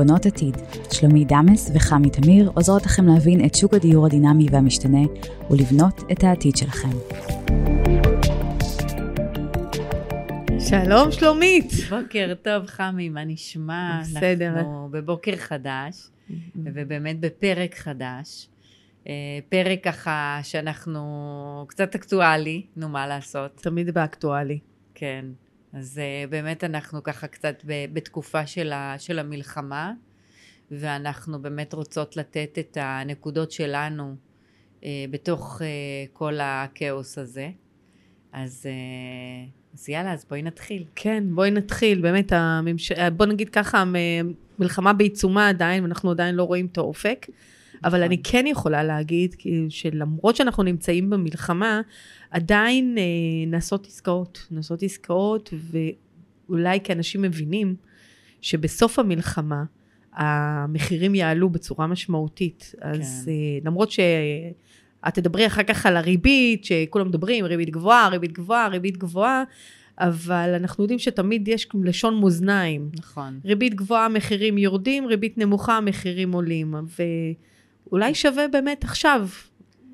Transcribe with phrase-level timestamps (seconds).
[0.00, 0.56] בונות עתיד.
[0.92, 4.98] שלומי דמס וחמי תמיר עוזרות לכם להבין את שוק הדיור הדינמי והמשתנה
[5.50, 6.88] ולבנות את העתיד שלכם.
[10.58, 11.72] שלום שלומית.
[11.90, 14.00] בוקר טוב חמי, מה נשמע?
[14.00, 14.52] בסדר.
[14.58, 16.08] אנחנו בבוקר חדש,
[16.56, 18.48] ובאמת בפרק חדש.
[19.08, 19.12] אה,
[19.48, 23.56] פרק ככה שאנחנו קצת אקטואלי, נו מה לעשות.
[23.56, 24.58] תמיד באקטואלי.
[24.94, 25.24] כן.
[25.72, 29.92] אז אה, באמת אנחנו ככה קצת בתקופה של, ה, של המלחמה,
[30.70, 34.16] ואנחנו באמת רוצות לתת את הנקודות שלנו
[34.84, 35.66] אה, בתוך אה,
[36.12, 37.50] כל הכאוס הזה.
[38.32, 38.66] אז,
[39.74, 40.84] אז יאללה, אז בואי נתחיל.
[40.94, 42.00] כן, בואי נתחיל.
[42.00, 42.92] באמת, הממש...
[42.92, 43.84] בוא נגיד ככה,
[44.58, 47.26] מלחמה בעיצומה עדיין, ואנחנו עדיין לא רואים את האופק.
[47.84, 48.02] אבל נכון.
[48.02, 49.34] אני כן יכולה להגיד
[49.68, 51.80] שלמרות שאנחנו נמצאים במלחמה,
[52.30, 53.02] עדיין אה,
[53.46, 54.46] נעשות עסקאות.
[54.50, 55.54] נעשות עסקאות,
[56.48, 57.74] ואולי כי אנשים מבינים
[58.40, 59.64] שבסוף המלחמה
[60.12, 62.74] המחירים יעלו בצורה משמעותית.
[62.80, 63.30] אז כן.
[63.30, 68.96] אה, למרות שאת תדברי אחר כך על הריבית, שכולם מדברים, ריבית גבוהה, ריבית גבוהה, ריבית
[68.96, 69.44] גבוהה,
[69.98, 72.90] אבל אנחנו יודעים שתמיד יש לשון מאזניים.
[72.98, 73.40] נכון.
[73.44, 76.74] ריבית גבוהה, מחירים יורדים, ריבית נמוכה, המחירים עולים.
[77.90, 79.28] ואולי שווה באמת עכשיו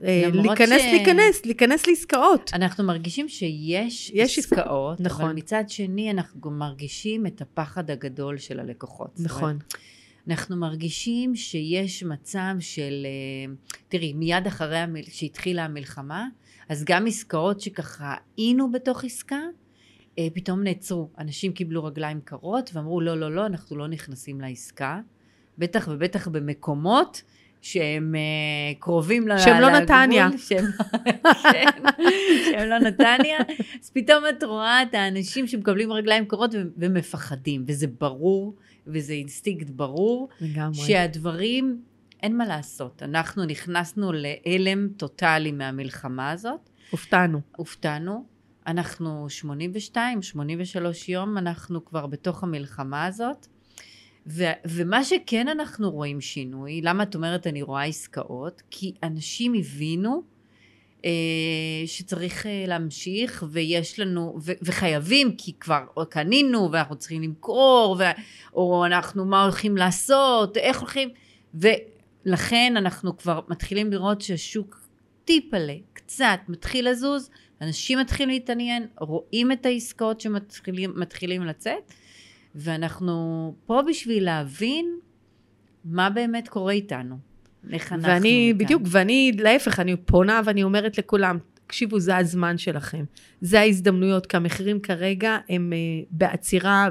[0.04, 2.50] אה, להיכנס, ש- להיכנס, להיכנס לעסקאות.
[2.54, 5.24] אנחנו מרגישים שיש יש עסקאות, נכון.
[5.24, 9.10] אבל מצד שני אנחנו גם מרגישים את הפחד הגדול של הלקוחות.
[9.18, 9.58] נכון,
[10.28, 13.54] אנחנו מרגישים שיש מצב של, אה,
[13.88, 15.02] תראי, מיד אחרי המל...
[15.02, 16.26] שהתחילה המלחמה,
[16.68, 19.40] אז גם עסקאות שככה היינו בתוך עסקה,
[20.18, 21.10] אה, פתאום נעצרו.
[21.18, 25.00] אנשים קיבלו רגליים קרות ואמרו, לא, לא, לא, אנחנו לא נכנסים לעסקה.
[25.58, 27.22] בטח ובטח במקומות
[27.62, 28.20] שהם אה,
[28.80, 30.28] קרובים ל- שהם לא לגבול, נתניה.
[30.38, 30.64] שהם,
[32.50, 33.38] שהם לא נתניה.
[33.82, 38.54] אז פתאום את רואה את האנשים שמקבלים רגליים קרות ו- ומפחדים, וזה ברור,
[38.86, 40.74] וזה אינסטינקט ברור, לגמרי.
[40.74, 41.80] שהדברים,
[42.22, 43.02] אין מה לעשות.
[43.02, 47.40] אנחנו נכנסנו להלם טוטאלי מהמלחמה הזאת, הופתענו.
[47.56, 48.24] הופתענו.
[48.66, 53.46] אנחנו 82, 83 יום, אנחנו כבר בתוך המלחמה הזאת.
[54.26, 58.62] ו- ומה שכן אנחנו רואים שינוי, למה את אומרת אני רואה עסקאות?
[58.70, 60.22] כי אנשים הבינו
[61.04, 68.20] אה, שצריך אה, להמשיך ויש לנו, ו- וחייבים, כי כבר קנינו ואנחנו צריכים למכור, ו-
[68.54, 71.08] או אנחנו מה הולכים לעשות, איך הולכים,
[71.54, 74.80] ולכן אנחנו כבר מתחילים לראות שהשוק
[75.24, 81.92] טיפלה, קצת, מתחיל לזוז, אנשים מתחילים להתעניין, רואים את העסקאות שמתחילים מתחילים לצאת,
[82.56, 84.86] ואנחנו פה בשביל להבין
[85.84, 87.16] מה באמת קורה איתנו.
[87.72, 88.64] איך אנחנו ואני, מכאן.
[88.64, 93.04] בדיוק, ואני, להפך, אני פונה ואני אומרת לכולם, תקשיבו, זה הזמן שלכם.
[93.40, 95.78] זה ההזדמנויות, כי המחירים כרגע הם אה,
[96.10, 96.88] בעצירה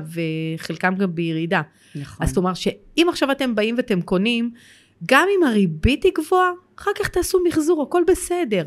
[0.57, 1.61] וחלקם גם בירידה.
[1.95, 2.27] נכון.
[2.27, 4.51] אז אומרת שאם עכשיו אתם באים ואתם קונים,
[5.05, 8.63] גם אם הריבית היא גבוהה, אחר כך תעשו מחזור, הכל בסדר.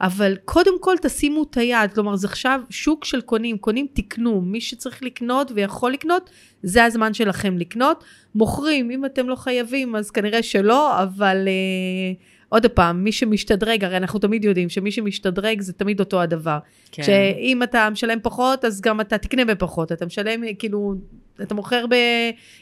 [0.00, 4.60] אבל קודם כל תשימו את היד, כלומר זה עכשיו שוק של קונים, קונים תקנו, מי
[4.60, 6.30] שצריך לקנות ויכול לקנות,
[6.62, 8.04] זה הזמן שלכם לקנות.
[8.34, 12.12] מוכרים, אם אתם לא חייבים אז כנראה שלא, אבל אה,
[12.48, 16.58] עוד פעם, מי שמשתדרג, הרי אנחנו תמיד יודעים שמי שמשתדרג זה תמיד אותו הדבר.
[16.92, 17.02] כן.
[17.02, 19.92] שאם אתה משלם פחות, אז גם אתה תקנה בפחות.
[19.92, 20.94] אתה משלם, כאילו,
[21.42, 21.84] אתה מוכר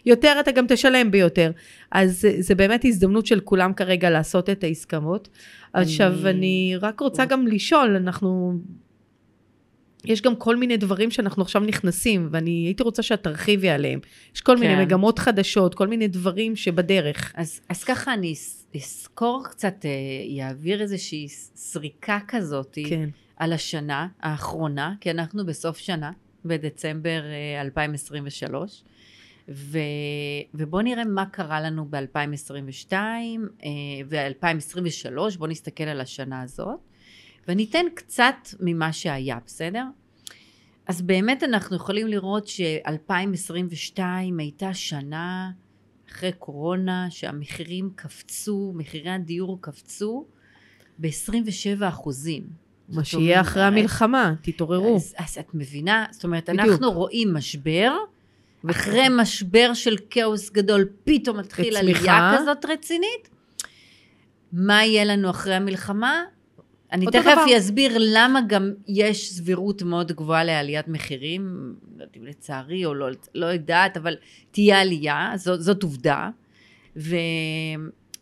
[0.04, 1.50] ביותר, אתה גם תשלם ביותר.
[1.92, 5.28] אז זה, באמת הזדמנות של כולם כרגע לעשות את העסקאות.
[5.72, 8.52] עכשיו, אני רק רוצה גם לשאול, אנחנו...
[10.04, 14.00] יש גם כל מיני דברים שאנחנו עכשיו נכנסים, ואני הייתי רוצה שאת תרחיבי עליהם.
[14.34, 14.82] יש כל מיני כן.
[14.82, 17.32] מגמות חדשות, כל מיני דברים שבדרך.
[17.36, 23.08] אז, אז ככה אני אס- אסקור קצת, אה, אעביר איזושהי סריקה כזאת כן.
[23.36, 26.10] על השנה האחרונה, כי אנחנו בסוף שנה,
[26.44, 27.20] בדצמבר
[27.56, 28.82] אה, 2023,
[29.48, 29.78] ו,
[30.54, 32.92] ובואו נראה מה קרה לנו ב-2022
[34.08, 36.78] ו-2023, בואו נסתכל על השנה הזאת,
[37.48, 39.84] וניתן קצת ממה שהיה, בסדר?
[40.86, 44.00] אז באמת אנחנו יכולים לראות ש-2022
[44.38, 45.50] הייתה שנה
[46.10, 50.26] אחרי קורונה שהמחירים קפצו, מחירי הדיור קפצו
[50.98, 52.46] ב-27 אחוזים.
[52.88, 54.96] מה שיהיה אחרי המלחמה, תתעוררו.
[54.96, 56.06] אז, אז את מבינה?
[56.10, 56.68] זאת אומרת, בדיוק.
[56.68, 57.92] אנחנו רואים משבר,
[58.70, 62.00] אחרי משבר של כאוס גדול, פתאום מתחיל וצמיחה.
[62.00, 63.28] עלייה כזאת רצינית.
[64.52, 66.22] מה יהיה לנו אחרי המלחמה?
[66.92, 67.38] אני תכף.
[67.58, 73.08] אסביר למה גם יש סבירות מאוד גבוהה לעליית מחירים, לא יודעת אם לצערי או לא,
[73.34, 74.16] לא יודעת, אבל
[74.50, 76.30] תהיה עלייה, זאת, זאת עובדה.
[76.96, 77.16] ו,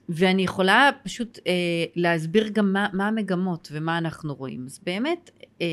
[0.08, 1.52] ואני יכולה פשוט אה,
[1.96, 4.66] להסביר גם מה, מה המגמות ומה אנחנו רואים.
[4.66, 5.66] אז באמת, אה,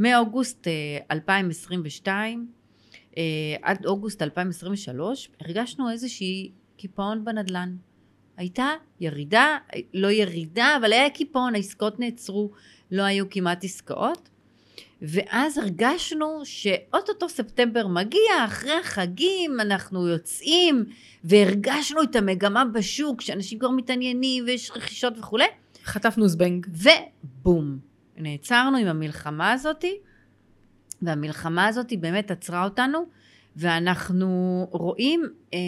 [0.00, 2.61] מאוגוסט אה, 2022, אה,
[3.62, 7.76] עד אוגוסט 2023, הרגשנו איזושהי קיפאון בנדל"ן.
[8.36, 8.68] הייתה
[9.00, 9.58] ירידה,
[9.94, 12.50] לא ירידה, אבל היה קיפאון, העסקאות נעצרו,
[12.90, 14.28] לא היו כמעט עסקאות.
[15.02, 20.84] ואז הרגשנו שאו-טו-טו ספטמבר מגיע, אחרי החגים אנחנו יוצאים,
[21.24, 25.44] והרגשנו את המגמה בשוק, שאנשים כבר מתעניינים ויש רכישות וכולי.
[25.84, 26.66] חטפנו זבנג.
[26.70, 27.78] ובום,
[28.16, 29.98] נעצרנו עם המלחמה הזאתי,
[31.02, 33.06] והמלחמה הזאתי באמת עצרה אותנו,
[33.56, 35.22] ואנחנו רואים,
[35.54, 35.58] אה,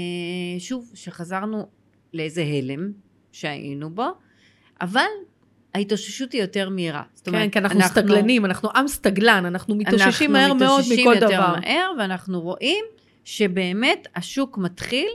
[0.58, 1.66] שוב, שחזרנו
[2.12, 2.92] לאיזה הלם
[3.32, 4.06] שהיינו בו,
[4.80, 5.00] אבל
[5.74, 7.02] ההתאוששות היא יותר מהירה.
[7.14, 11.16] זאת כן, כי אנחנו סטגלנים, אנחנו עם סטגלן, אנחנו מתאוששים מהר מאוד מכל דבר.
[11.16, 12.84] אנחנו מתאוששים יותר מהר, ואנחנו רואים
[13.24, 15.08] שבאמת השוק מתחיל,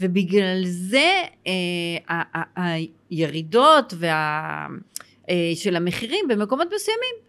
[0.00, 2.22] ובגלל זה אה,
[2.56, 4.66] הירידות וה,
[5.30, 7.27] אה, של המחירים במקומות מסוימים,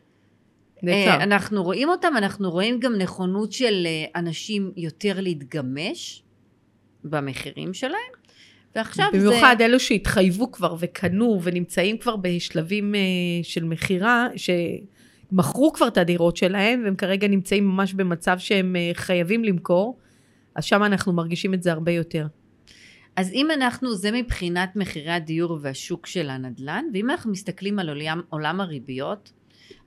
[0.87, 6.23] אה, אנחנו רואים אותם, אנחנו רואים גם נכונות של אה, אנשים יותר להתגמש
[7.03, 8.19] במחירים שלהם.
[8.75, 9.35] ועכשיו במיוחד זה...
[9.35, 12.97] במיוחד אלו שהתחייבו כבר וקנו ונמצאים כבר בשלבים uh,
[13.43, 19.99] של מכירה, שמכרו כבר את הדירות שלהם, והם כרגע נמצאים ממש במצב שהם חייבים למכור,
[20.55, 22.27] אז שם אנחנו מרגישים את זה הרבה יותר.
[23.15, 28.21] אז אם אנחנו, זה מבחינת מחירי הדיור והשוק של הנדל"ן, ואם אנחנו מסתכלים על עולם,
[28.29, 29.31] עולם הריביות,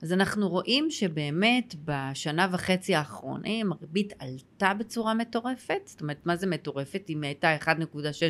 [0.03, 6.47] אז אנחנו רואים שבאמת בשנה וחצי האחרונים הריבית עלתה בצורה מטורפת, זאת אומרת מה זה
[6.47, 7.05] מטורפת?
[7.09, 7.67] אם הייתה 1.6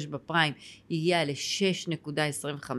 [0.10, 0.54] בפריים
[0.90, 2.72] היא הגיעה ל-6.25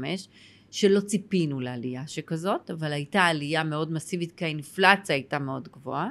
[0.71, 6.09] שלא ציפינו לעלייה שכזאת, אבל הייתה עלייה מאוד מסיבית כי האינפלציה הייתה מאוד גבוהה.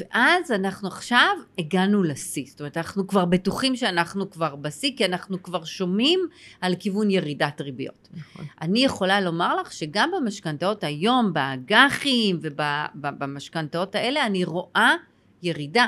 [0.00, 5.42] ואז אנחנו עכשיו הגענו לשיא, זאת אומרת אנחנו כבר בטוחים שאנחנו כבר בשיא, כי אנחנו
[5.42, 6.20] כבר שומעים
[6.60, 8.08] על כיוון ירידת ריביות.
[8.16, 8.44] נכון.
[8.60, 14.94] אני יכולה לומר לך שגם במשכנתאות היום, באג"חים ובמשכנתאות האלה, אני רואה
[15.42, 15.86] ירידה.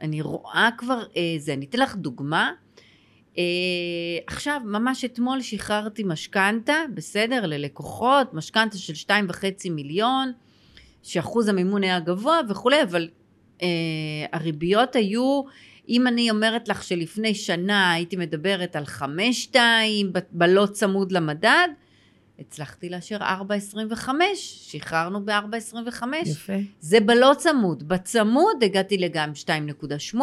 [0.00, 2.52] אני רואה כבר איזה, אני אתן לך דוגמה.
[3.38, 3.42] אה,
[4.26, 10.32] עכשיו, ממש אתמול שחררתי משכנתה, בסדר, ללקוחות, משכנתה של שתיים וחצי מיליון,
[11.02, 13.23] שאחוז המימון היה גבוה וכולי, אבל אה,
[14.32, 15.42] הריביות היו,
[15.88, 21.68] אם אני אומרת לך שלפני שנה הייתי מדברת על חמש שתיים, בלא צמוד למדד,
[22.38, 26.04] הצלחתי לאשר 4.25, שחררנו ב-4.25.
[26.24, 26.52] יפה.
[26.80, 27.88] זה בלא צמוד.
[27.88, 29.32] בצמוד הגעתי לגם
[30.14, 30.16] 2.8,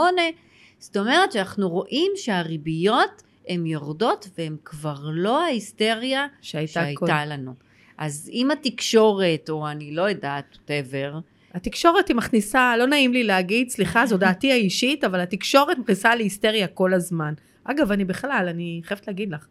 [0.79, 7.25] זאת אומרת שאנחנו רואים שהריביות הן יורדות והן כבר לא ההיסטריה שהייתה, שהייתה כל...
[7.25, 7.53] לנו.
[7.97, 11.15] אז אם התקשורת, או אני לא יודעת, whatever,
[11.53, 16.67] התקשורת היא מכניסה, לא נעים לי להגיד, סליחה, זו דעתי האישית, אבל התקשורת מכניסה להיסטריה
[16.67, 17.33] כל הזמן.
[17.63, 19.45] אגב, אני בכלל, אני חייבת להגיד לך,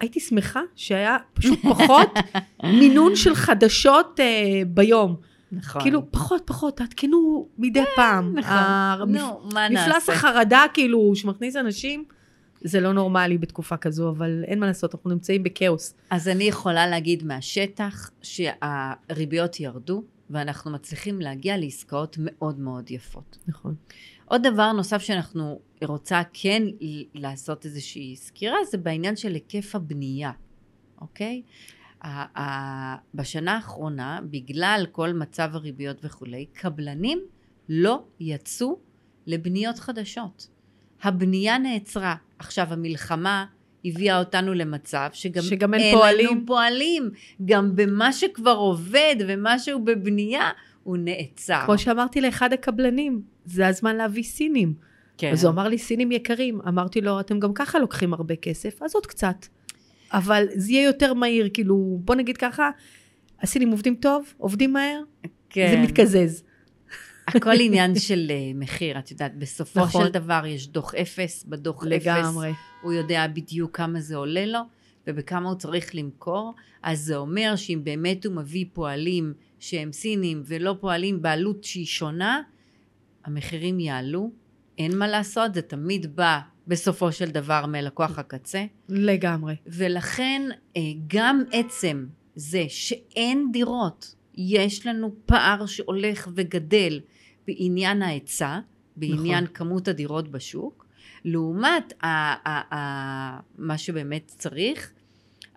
[0.00, 2.14] הייתי שמחה שהיה פשוט פחות
[2.80, 5.16] מינון של חדשות uh, ביום.
[5.52, 5.82] נכון.
[5.82, 8.38] כאילו, פחות, פחות, תעדכנו מדי כן, פעם.
[8.38, 9.16] נכון.
[9.16, 9.88] נו, מה נעשה?
[9.88, 12.04] מפלס החרדה, כאילו, שמכניס אנשים,
[12.60, 15.94] זה לא נורמלי בתקופה כזו, אבל אין מה לעשות, אנחנו נמצאים בכאוס.
[16.10, 23.38] אז אני יכולה להגיד מהשטח שהריביות ירדו, ואנחנו מצליחים להגיע לעסקאות מאוד מאוד יפות.
[23.46, 23.74] נכון.
[24.24, 26.62] עוד דבר נוסף שאנחנו רוצה כן
[27.14, 30.32] לעשות איזושהי סקירה, זה בעניין של היקף הבנייה,
[31.00, 31.42] אוקיי?
[33.14, 37.20] בשנה האחרונה, בגלל כל מצב הריביות וכולי, קבלנים
[37.68, 38.78] לא יצאו
[39.26, 40.48] לבניות חדשות.
[41.02, 42.16] הבנייה נעצרה.
[42.38, 43.46] עכשיו המלחמה
[43.88, 46.30] הביאה אותנו למצב שגם, שגם אין, אין פועלים.
[46.30, 47.10] לנו פועלים.
[47.44, 50.50] גם במה שכבר עובד ומה שהוא בבנייה,
[50.82, 51.62] הוא נעצר.
[51.64, 54.74] כמו שאמרתי לאחד הקבלנים, זה הזמן להביא סינים.
[55.18, 55.32] כן.
[55.32, 56.60] אז הוא אמר לי, סינים יקרים.
[56.68, 59.46] אמרתי לו, אתם גם ככה לוקחים הרבה כסף, אז עוד קצת.
[60.12, 62.70] אבל זה יהיה יותר מהיר, כאילו, בוא נגיד ככה,
[63.42, 65.00] הסינים עובדים טוב, עובדים מהר,
[65.50, 65.68] כן.
[65.70, 66.42] זה מתקזז.
[67.36, 70.06] הכל עניין של uh, מחיר, את יודעת, בסופו נכון.
[70.06, 72.50] של דבר יש דוח אפס, בדוח לגמרי.
[72.50, 74.60] אפס הוא יודע בדיוק כמה זה עולה לו
[75.06, 80.76] ובכמה הוא צריך למכור, אז זה אומר שאם באמת הוא מביא פועלים שהם סינים ולא
[80.80, 82.42] פועלים בעלות שהיא שונה,
[83.24, 84.30] המחירים יעלו,
[84.78, 88.64] אין מה לעשות, זה תמיד בא בסופו של דבר מלקוח הקצה.
[88.88, 89.56] לגמרי.
[89.66, 90.42] ולכן
[90.76, 97.00] אה, גם עצם זה שאין דירות, יש לנו פער שהולך וגדל
[97.48, 98.58] בעניין ההיצע,
[98.96, 99.54] בעניין נכון.
[99.54, 100.86] כמות הדירות בשוק,
[101.24, 102.06] לעומת ה-
[102.48, 104.92] ה- ה- מה שבאמת צריך,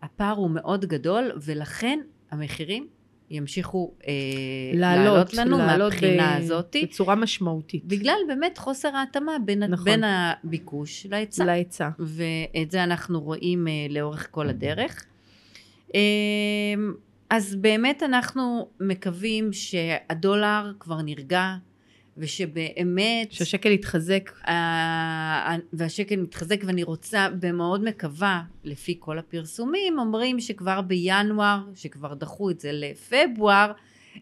[0.01, 1.99] הפער הוא מאוד גדול, ולכן
[2.31, 2.87] המחירים
[3.29, 4.13] ימשיכו אה,
[4.73, 6.75] לעלות, לעלות לנו לעלות מהבחינה ב- הזאת.
[6.83, 7.85] בצורה משמעותית.
[7.85, 9.85] בגלל באמת חוסר ההתאמה בין, נכון.
[9.85, 11.45] בין הביקוש להיצע.
[11.45, 11.89] להיצע.
[11.99, 15.05] ואת זה אנחנו רואים אה, לאורך כל הדרך.
[15.95, 15.99] אה,
[17.29, 21.55] אז באמת אנחנו מקווים שהדולר כבר נרגע,
[22.21, 23.31] ושבאמת...
[23.31, 24.31] שהשקל יתחזק.
[25.73, 32.59] והשקל מתחזק ואני רוצה ומאוד מקווה, לפי כל הפרסומים, אומרים שכבר בינואר, שכבר דחו את
[32.59, 33.71] זה לפברואר,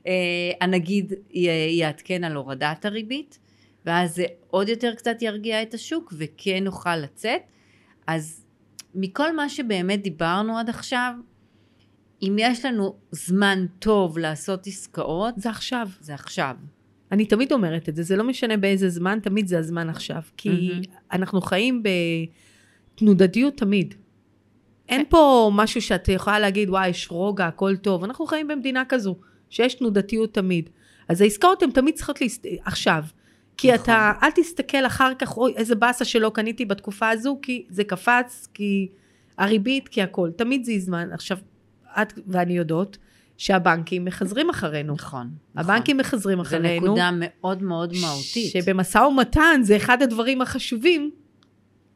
[0.08, 0.12] אה,
[0.62, 1.14] הנגיד
[1.70, 3.40] יעדכן על הורדת הריבית,
[3.86, 7.42] ואז זה עוד יותר קצת ירגיע את השוק וכן נוכל לצאת.
[8.08, 8.46] אז
[8.96, 11.14] מכל מה שבאמת דיברנו עד עכשיו,
[12.22, 15.88] אם יש לנו זמן טוב לעשות עסקאות, זה עכשיו.
[16.00, 16.56] זה עכשיו.
[17.12, 20.22] אני תמיד אומרת את זה, זה לא משנה באיזה זמן, תמיד זה הזמן עכשיו.
[20.38, 20.82] כי מהמם.
[21.12, 21.84] אנחנו חיים
[22.96, 23.96] בתנודתיות תמיד.
[24.90, 28.04] אין פה משהו שאת יכולה להגיד, וואי, יש רוגע, הכל טוב.
[28.04, 29.16] אנחנו חיים במדינה כזו,
[29.50, 30.70] שיש תנודתיות תמיד.
[31.08, 32.46] אז העסקאות הן תמיד צריכות להסת...
[32.66, 33.04] עכשיו.
[33.58, 33.84] כי נכון.
[33.84, 38.48] אתה, אל תסתכל אחר כך, אוי, איזה באסה שלא קניתי בתקופה הזו, כי זה קפץ,
[38.54, 38.88] כי
[39.38, 40.32] הריבית, כי הכל.
[40.32, 41.10] תמיד זה זמן.
[41.12, 41.38] עכשיו,
[42.02, 42.98] את ואני יודעות
[43.40, 44.94] שהבנקים מחזרים אחרינו.
[44.94, 45.30] נכון.
[45.56, 46.86] הבנקים מחזרים זו אחרינו.
[46.86, 48.52] נקודה מאוד מאוד מהותית.
[48.52, 51.12] שבמשא ומתן זה אחד הדברים החשובים,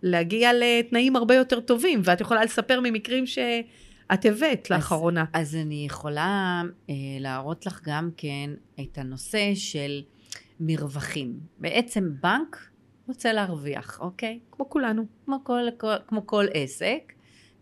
[0.04, 5.26] להגיע לתנאים הרבה יותר טובים, ואת יכולה לספר ממקרים שאת הבאת לאחרונה.
[5.34, 10.02] אז אני יכולה אה, להראות לך גם כן את הנושא של
[10.60, 11.40] מרווחים.
[11.58, 12.70] בעצם בנק
[13.08, 14.40] רוצה להרוויח, אוקיי?
[14.52, 15.06] כמו כולנו.
[15.26, 17.14] כמו כל, כל, כמו כל עסק,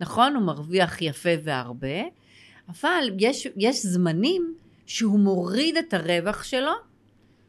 [0.02, 0.36] נכון?
[0.36, 2.02] הוא מרוויח יפה והרבה,
[2.70, 6.72] אבל יש, יש זמנים שהוא מוריד את הרווח שלו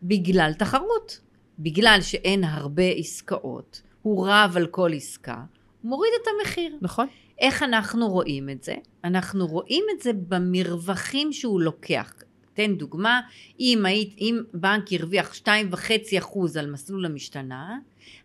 [0.03, 1.21] בגלל תחרות.
[1.59, 5.45] בגלל שאין הרבה עסקאות, הוא רב על כל עסקה,
[5.83, 6.77] הוא מוריד את המחיר.
[6.81, 7.07] נכון?
[7.39, 8.75] איך אנחנו רואים את זה?
[9.05, 12.15] אנחנו רואים את זה במרווחים שהוא לוקח.
[12.55, 13.21] תן דוגמה,
[13.61, 17.79] אם, היית, אם בנק הרוויח 2.5% על מסלול המשתנה,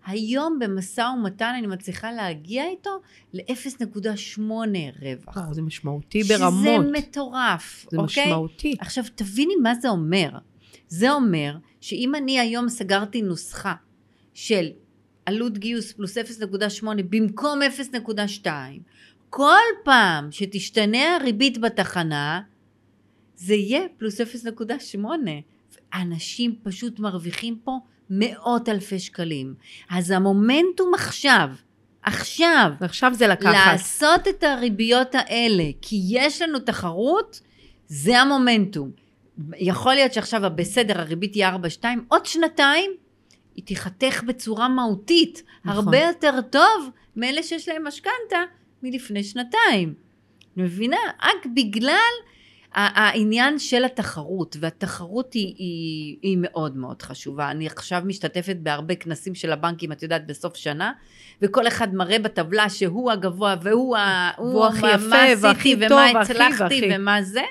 [0.05, 3.01] היום במשא ומתן אני מצליחה להגיע איתו
[3.33, 4.41] ל-0.8
[5.01, 5.37] רווח.
[5.37, 6.81] וואו, זה משמעותי ברמות.
[6.81, 8.23] שזה מטורף, זה אוקיי?
[8.23, 8.75] משמעותי.
[8.79, 10.29] עכשיו תביני מה זה אומר.
[10.87, 13.73] זה אומר שאם אני היום סגרתי נוסחה
[14.33, 14.69] של
[15.25, 17.59] עלות גיוס פלוס 0.8 במקום
[18.43, 18.47] 0.2,
[19.29, 22.41] כל פעם שתשתנה הריבית בתחנה,
[23.37, 24.97] זה יהיה פלוס 0.8.
[25.93, 27.79] אנשים פשוט מרוויחים פה
[28.09, 29.53] מאות אלפי שקלים.
[29.89, 31.49] אז המומנטום עכשיו,
[32.03, 33.53] עכשיו, ועכשיו זה לקחת.
[33.53, 37.41] לעשות את הריביות האלה, כי יש לנו תחרות,
[37.87, 38.91] זה המומנטום.
[39.57, 42.91] יכול להיות שעכשיו בסדר הריבית תהיה 4-2, עוד שנתיים
[43.55, 45.83] היא תיחתך בצורה מהותית, נכון.
[45.83, 48.43] הרבה יותר טוב מאלה שיש להם משכנתה
[48.83, 49.93] מלפני שנתיים.
[50.57, 50.97] מבינה?
[51.23, 52.13] רק בגלל
[52.77, 57.51] העניין של התחרות, והתחרות היא, היא, היא מאוד מאוד חשובה.
[57.51, 60.91] אני עכשיו משתתפת בהרבה כנסים של הבנקים, את יודעת, בסוף שנה,
[61.41, 64.31] וכל אחד מראה בטבלה שהוא הגבוה והוא ה...
[64.37, 66.89] והוא הכי יפה והכי ומה טוב והכי הצלחתי והכי.
[66.91, 67.41] ומה זה.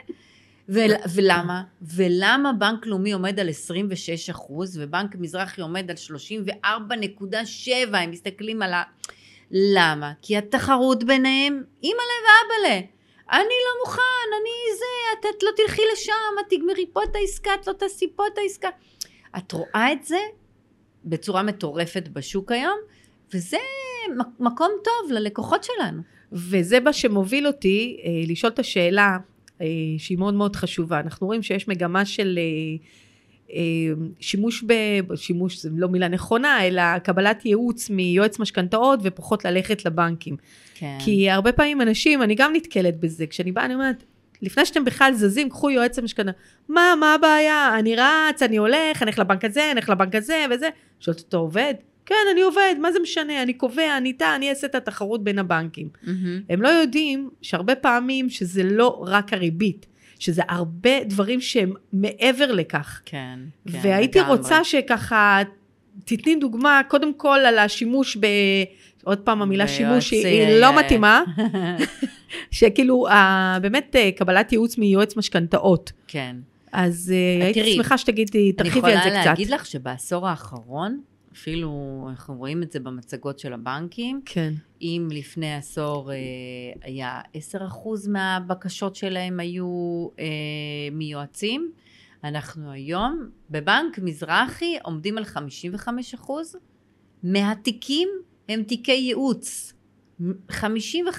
[0.69, 0.81] ו-
[1.15, 1.63] ולמה?
[1.83, 5.97] ולמה בנק לאומי עומד על 26 אחוז ובנק מזרחי עומד על
[6.65, 8.83] 34.7, הם מסתכלים על ה...
[9.51, 10.13] למה?
[10.23, 12.96] כי התחרות ביניהם, אימא'לה ואבא'לה.
[13.31, 17.51] אני לא מוכן, אני זה, את, את לא תלכי לשם, את תגמרי פה את העסקה,
[17.55, 18.69] את לא תעשי פה את העסקה.
[19.39, 20.19] את רואה את זה
[21.05, 22.79] בצורה מטורפת בשוק היום,
[23.35, 23.59] וזה
[24.41, 26.03] מקום טוב ללקוחות שלנו.
[26.33, 29.17] וזה מה שמוביל אותי אה, לשאול את השאלה
[29.61, 29.67] אה,
[29.99, 31.01] שהיא מאוד מאוד חשובה.
[31.01, 32.87] אנחנו רואים שיש מגמה של אה,
[34.21, 34.73] שימוש ב...
[35.15, 40.37] שימוש זו לא מילה נכונה, אלא קבלת ייעוץ מיועץ משכנתאות ופחות ללכת לבנקים.
[40.75, 40.99] כן.
[41.05, 44.05] כי הרבה פעמים אנשים, אני גם נתקלת בזה, כשאני באה אני אומרת,
[44.43, 46.31] לפני שאתם בכלל זזים, קחו יועץ המשכנתה.
[46.69, 47.79] מה, מה הבעיה?
[47.79, 50.69] אני רץ, אני הולך, אני הולך לבנק הזה, אני הולך לבנק הזה וזה.
[51.01, 51.75] שואלת אותו, עובד?
[52.07, 53.43] כן, אני עובד, מה זה משנה?
[53.43, 55.89] אני קובע, אני איתה, אני אעשה את התחרות בין הבנקים.
[56.03, 56.41] מהמם.
[56.49, 59.87] הם לא יודעים שהרבה פעמים שזה לא רק הריבית,
[60.19, 63.01] שזה הרבה דברים שהם מעבר לכך.
[63.05, 63.39] כן,
[63.73, 64.37] כן, והייתי לגמרי.
[64.37, 65.41] רוצה שככה,
[66.05, 68.27] תתני דוגמה, קודם כל על השימוש ב...
[69.05, 71.23] עוד פעם, המילה שימוש היא, היא לא אה, מתאימה,
[72.51, 75.93] שכאילו, ה- באמת אה, קבלת ייעוץ מיועץ משכנתאות.
[76.09, 76.37] כן.
[76.73, 79.27] אז אה, הייתי שמחה שתגידי, תרחיבי על זה אני יכולה קצת.
[79.31, 81.01] להגיד לך שבעשור האחרון,
[81.37, 86.17] אפילו אנחנו רואים את זה במצגות של הבנקים, כן, אם לפני עשור אה,
[86.83, 87.21] היה
[87.55, 87.59] 10%
[88.09, 90.25] מהבקשות שלהם היו אה,
[90.93, 91.73] מיועצים,
[92.25, 96.31] אנחנו היום בבנק מזרחי עומדים על 55%
[97.23, 98.09] מהתיקים
[98.49, 99.73] הם תיקי ייעוץ.
[100.21, 100.23] 55%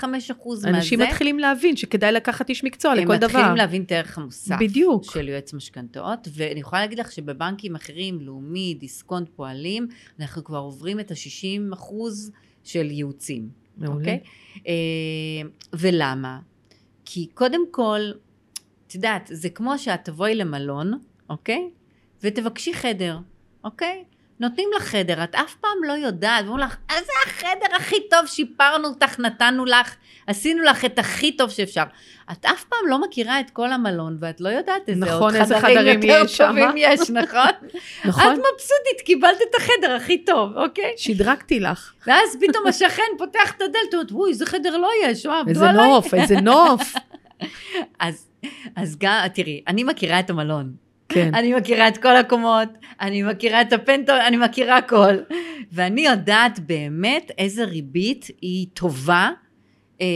[0.04, 3.28] מהזה, אנשים מתחילים להבין שכדאי לקחת איש מקצוע לכל הם דבר.
[3.28, 5.12] מתחילים להבין את הערך המוסף בדיוק.
[5.12, 9.88] של יועץ משכנתאות, ואני יכולה להגיד לך שבבנקים אחרים, לאומי, דיסקונט, פועלים,
[10.20, 12.32] אנחנו כבר עוברים את ה-60 אחוז
[12.64, 14.00] של ייעוצים, מעולה.
[14.00, 14.20] אוקיי?
[14.68, 14.74] אה,
[15.74, 16.40] ולמה?
[17.06, 18.00] כי קודם כל,
[18.88, 21.00] את יודעת, זה כמו שאת תבואי למלון,
[21.30, 21.70] אוקיי?
[22.24, 23.18] ותבקשי חדר.
[23.64, 24.04] אוקיי?
[24.40, 28.26] נותנים לך חדר, את אף פעם לא יודעת, ואומרים לך, אז זה החדר הכי טוב,
[28.26, 29.96] שיפרנו אותך, נתנו לך,
[30.28, 31.84] עשינו לך את הכי טוב שאפשר.
[32.32, 35.60] את אף פעם לא מכירה את כל המלון, ואת לא יודעת איזה נכון, עוד איזה
[35.60, 36.48] חדרים חדרים יותר יש שמה.
[36.48, 37.50] טובים יש, נכון?
[38.06, 38.24] נכון?
[38.34, 40.94] את מבסוטית, קיבלת את החדר הכי טוב, אוקיי?
[40.98, 41.94] שדרגתי לך.
[42.08, 45.70] ואז פתאום השכן פותח את הדלת, אומרת, וואי, איזה חדר לא יש, וואו, עבדו איזה
[45.70, 45.88] עליי.
[45.88, 46.94] נוף, איזה נוף.
[48.00, 48.28] אז,
[48.76, 50.87] אז גם, תראי, אני מכירה את המלון.
[51.10, 51.36] כן.
[51.36, 52.70] אני מכירה את כל הקומות,
[53.02, 55.16] אני מכירה את הפנטו, אני מכירה הכל.
[55.72, 59.30] ואני יודעת באמת איזה ריבית היא טובה
[60.02, 60.08] אה,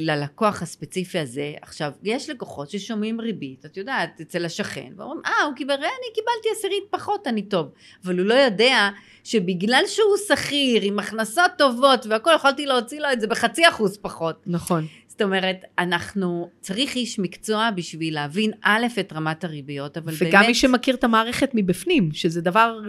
[0.00, 1.52] ללקוח הספציפי הזה.
[1.62, 6.48] עכשיו, יש לקוחות ששומעים ריבית, את יודעת, אצל השכן, ואומרים, אה, הוא קיבל, אני קיבלתי
[6.58, 7.68] עשירית פחות, אני טוב.
[8.04, 8.88] אבל הוא לא יודע
[9.24, 14.42] שבגלל שהוא שכיר, עם הכנסות טובות והכל, יכולתי להוציא לו את זה בחצי אחוז פחות.
[14.46, 14.86] נכון.
[15.20, 20.32] זאת אומרת, אנחנו, צריך איש מקצוע בשביל להבין א', את רמת הריביות, אבל באמת...
[20.32, 22.80] וגם מי שמכיר את המערכת מבפנים, שזה דבר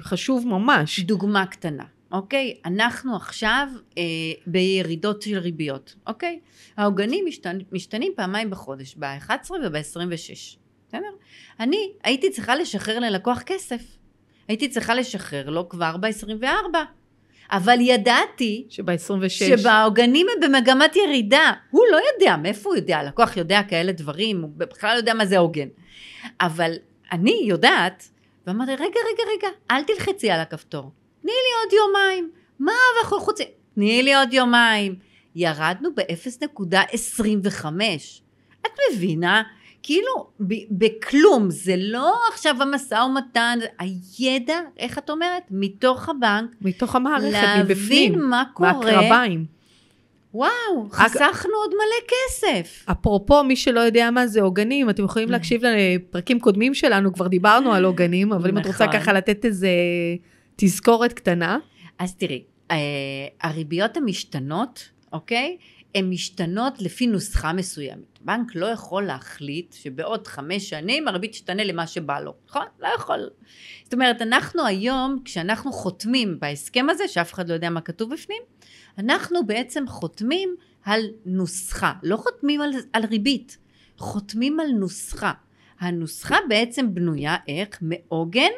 [0.00, 1.00] חשוב ממש.
[1.00, 2.54] דוגמה קטנה, אוקיי?
[2.64, 4.02] אנחנו עכשיו אה,
[4.46, 6.40] בירידות של ריביות, אוקיי?
[6.76, 10.56] העוגנים משתנ, משתנים פעמיים בחודש, ב-11 וב-26,
[10.88, 11.10] בסדר?
[11.60, 13.82] אני הייתי צריכה לשחרר ללקוח כסף.
[14.48, 16.76] הייתי צריכה לשחרר לו כבר ב-24.
[17.56, 19.28] אבל ידעתי שב-26.
[19.28, 21.52] שבעוגנים הם במגמת ירידה.
[21.70, 22.98] הוא לא יודע, מאיפה הוא יודע?
[22.98, 25.68] הלקוח יודע כאלה דברים, הוא בכלל לא יודע מה זה עוגן.
[26.40, 26.72] אבל
[27.12, 28.08] אני יודעת,
[28.46, 30.90] ואמרתי, רגע, רגע, רגע, אל תלחצי על הכפתור.
[31.22, 32.30] תני לי עוד יומיים.
[32.58, 33.46] מה אנחנו חוצים?
[33.74, 34.94] תני לי עוד יומיים.
[35.34, 37.66] ירדנו ב-0.25.
[38.66, 39.42] את מבינה?
[39.86, 45.42] כאילו, ב- בכלום, זה לא עכשיו המשא ומתן, הידע, איך את אומרת?
[45.50, 48.18] מתוך הבנק, מתוך המערכת, להבין מבפנים.
[48.18, 48.72] מה קורה.
[48.72, 49.44] מהקרביים.
[50.34, 50.50] וואו,
[50.90, 52.84] חסכנו עוד מלא כסף.
[52.90, 57.72] אפרופו, מי שלא יודע מה זה עוגנים, אתם יכולים להקשיב לפרקים קודמים שלנו, כבר דיברנו
[57.72, 59.00] על עוגנים, אבל אם את רוצה נכון.
[59.00, 59.68] ככה לתת איזה
[60.56, 61.58] תזכורת קטנה,
[61.98, 62.76] אז תראי, אה,
[63.42, 65.56] הריביות המשתנות, אוקיי?
[65.94, 68.18] הן משתנות לפי נוסחה מסוימת.
[68.20, 72.66] בנק לא יכול להחליט שבעוד חמש שנים הריבית תשתנה למה שבא לו, נכון?
[72.80, 73.30] לא יכול.
[73.84, 78.42] זאת אומרת, אנחנו היום, כשאנחנו חותמים בהסכם הזה, שאף אחד לא יודע מה כתוב בפנים,
[78.98, 83.58] אנחנו בעצם חותמים על נוסחה, לא חותמים על, על ריבית,
[83.98, 85.32] חותמים על נוסחה.
[85.80, 87.78] הנוסחה בעצם בנויה איך?
[87.80, 88.50] מעוגן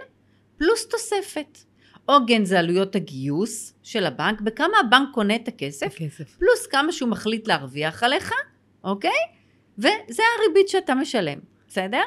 [0.59, 1.59] פלוס תוספת.
[2.07, 6.37] עוגן זה עלויות הגיוס של הבנק, בכמה הבנק קונה את הכסף, הכסף.
[6.39, 8.33] פלוס כמה שהוא מחליט להרוויח עליך,
[8.85, 9.11] אוקיי?
[9.79, 11.39] וזה הריבית שאתה משלם,
[11.69, 12.03] בסדר?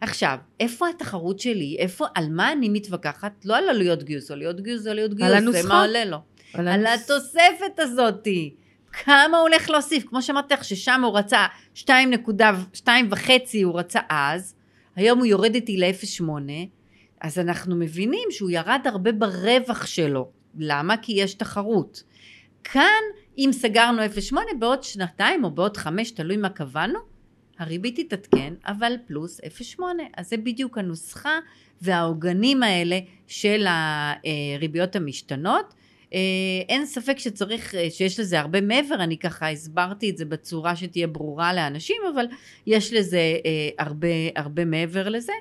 [0.00, 1.76] עכשיו, איפה התחרות שלי?
[1.78, 3.32] איפה, על מה אני מתווכחת?
[3.44, 5.68] לא על עלויות גיוס, עלויות גיוס זה עלויות גיוס, זה הנוסחה.
[5.68, 6.18] מה עולה לו.
[6.54, 8.54] על התוספת הזאתי.
[8.92, 10.04] כמה הוא הולך להוסיף?
[10.08, 14.54] כמו שאמרתי לך ששם הוא רצה 2.2 וחצי הוא רצה אז,
[14.96, 16.24] היום הוא יורד איתי ל-0.8,
[17.20, 20.30] אז אנחנו מבינים שהוא ירד הרבה ברווח שלו.
[20.58, 20.96] למה?
[20.96, 22.02] כי יש תחרות.
[22.64, 23.02] כאן,
[23.38, 26.98] אם סגרנו 0.8, בעוד שנתיים או בעוד חמש, תלוי מה קבענו,
[27.58, 29.82] הריבית תתעדכן, אבל פלוס 0.8.
[30.16, 31.38] אז זה בדיוק הנוסחה
[31.82, 35.74] והעוגנים האלה של הריביות המשתנות.
[36.14, 36.18] אה,
[36.68, 41.06] אין ספק שצריך, אה, שיש לזה הרבה מעבר, אני ככה הסברתי את זה בצורה שתהיה
[41.06, 42.26] ברורה לאנשים, אבל
[42.66, 45.32] יש לזה אה, הרבה, הרבה מעבר לזה.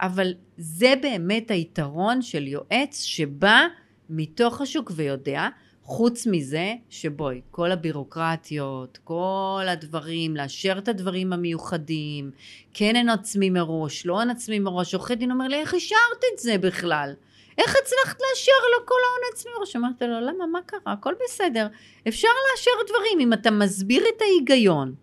[0.00, 3.66] אבל זה באמת היתרון של יועץ שבא
[4.10, 5.48] מתוך השוק ויודע,
[5.82, 12.30] חוץ מזה שבואי, כל הבירוקרטיות, כל הדברים, לאשר את הדברים המיוחדים,
[12.74, 16.38] כן אין עצמי מראש, לא אין עצמי מראש, עורכי דין אומר לי, איך אישרת את
[16.38, 17.12] זה בכלל?
[17.58, 19.76] איך הצלחת לאשר לו כל ההון עצמי מראש?
[19.76, 20.92] אמרתי לו, למה, מה קרה?
[20.92, 21.66] הכל בסדר.
[22.08, 24.94] אפשר לאשר דברים אם אתה מסביר את ההיגיון.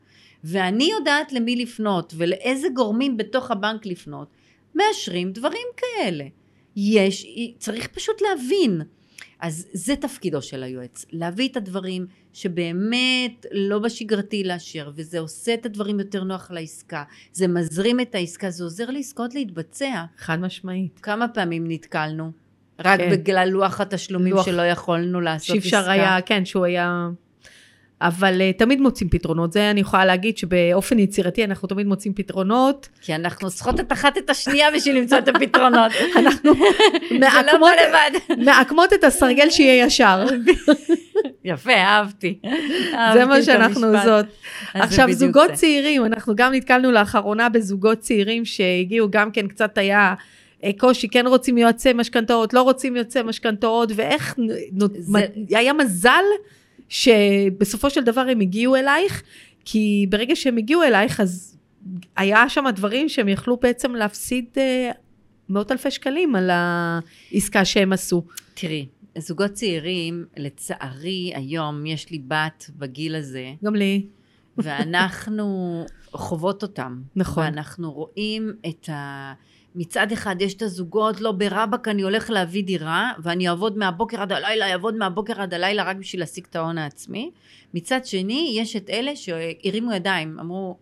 [0.44, 4.28] ואני יודעת למי לפנות ולאיזה גורמים בתוך הבנק לפנות,
[4.76, 6.26] מאשרים דברים כאלה.
[6.76, 7.26] יש,
[7.60, 8.82] צריך פשוט להבין.
[9.40, 15.66] אז זה תפקידו של היועץ, להביא את הדברים שבאמת לא בשגרתי לאשר, וזה עושה את
[15.66, 17.04] הדברים יותר נוח לעסקה,
[17.34, 20.04] זה מזרים את העסקה, זה עוזר לעסקאות להתבצע.
[20.18, 21.00] חד משמעית.
[21.00, 22.32] כמה פעמים נתקלנו?
[22.80, 23.12] רק כן.
[23.12, 25.70] בגלל לוח התשלומים לוח- שלא יכולנו לעשות עסקה.
[25.70, 27.10] שאפשר היה, כן, שהוא היה...
[28.02, 32.90] אבל uh, תמיד מוצאים פתרונות, זה אני יכולה להגיד שבאופן יצירתי אנחנו תמיד מוצאים פתרונות.
[33.02, 35.92] כי אנחנו צריכות את אחת את השנייה בשביל למצוא את הפתרונות.
[36.20, 37.72] אנחנו לא מעקמות.
[38.38, 40.26] מעקמות את הסרגל שיהיה ישר.
[41.46, 42.40] יפה, אהבתי.
[43.14, 43.88] זה מה שאנחנו.
[43.98, 44.26] עושות.
[44.74, 45.56] עכשיו, זוגות זה.
[45.56, 50.14] צעירים, אנחנו גם נתקלנו לאחרונה בזוגות צעירים שהגיעו גם כן קצת היה
[50.64, 54.36] אה, קושי, כן רוצים יועצי משכנתאות, לא רוצים יועצי משכנתאות, ואיך
[55.00, 56.24] זה- היה מזל
[56.92, 59.24] שבסופו של דבר הם הגיעו אלייך,
[59.66, 61.58] כי ברגע שהם הגיעו אלייך, אז
[62.16, 64.92] היה שם דברים שהם יכלו בעצם להפסיד אה,
[65.50, 68.24] מאות אלפי שקלים על העסקה שהם עשו.
[68.54, 74.06] תראי, זוגות צעירים, לצערי, היום יש לי בת בגיל הזה, גם לי.
[74.58, 77.02] ואנחנו חוות אותם.
[77.16, 77.44] נכון.
[77.44, 79.34] ואנחנו רואים את ה...
[79.76, 84.32] מצד אחד יש את הזוגות, לא ברבק אני הולך להביא דירה, ואני אעבוד מהבוקר עד
[84.32, 87.32] הלילה, אעבוד מהבוקר עד הלילה רק בשביל להשיג את ההון העצמי.
[87.74, 90.78] מצד שני, יש את אלה שהרימו ידיים, אמרו,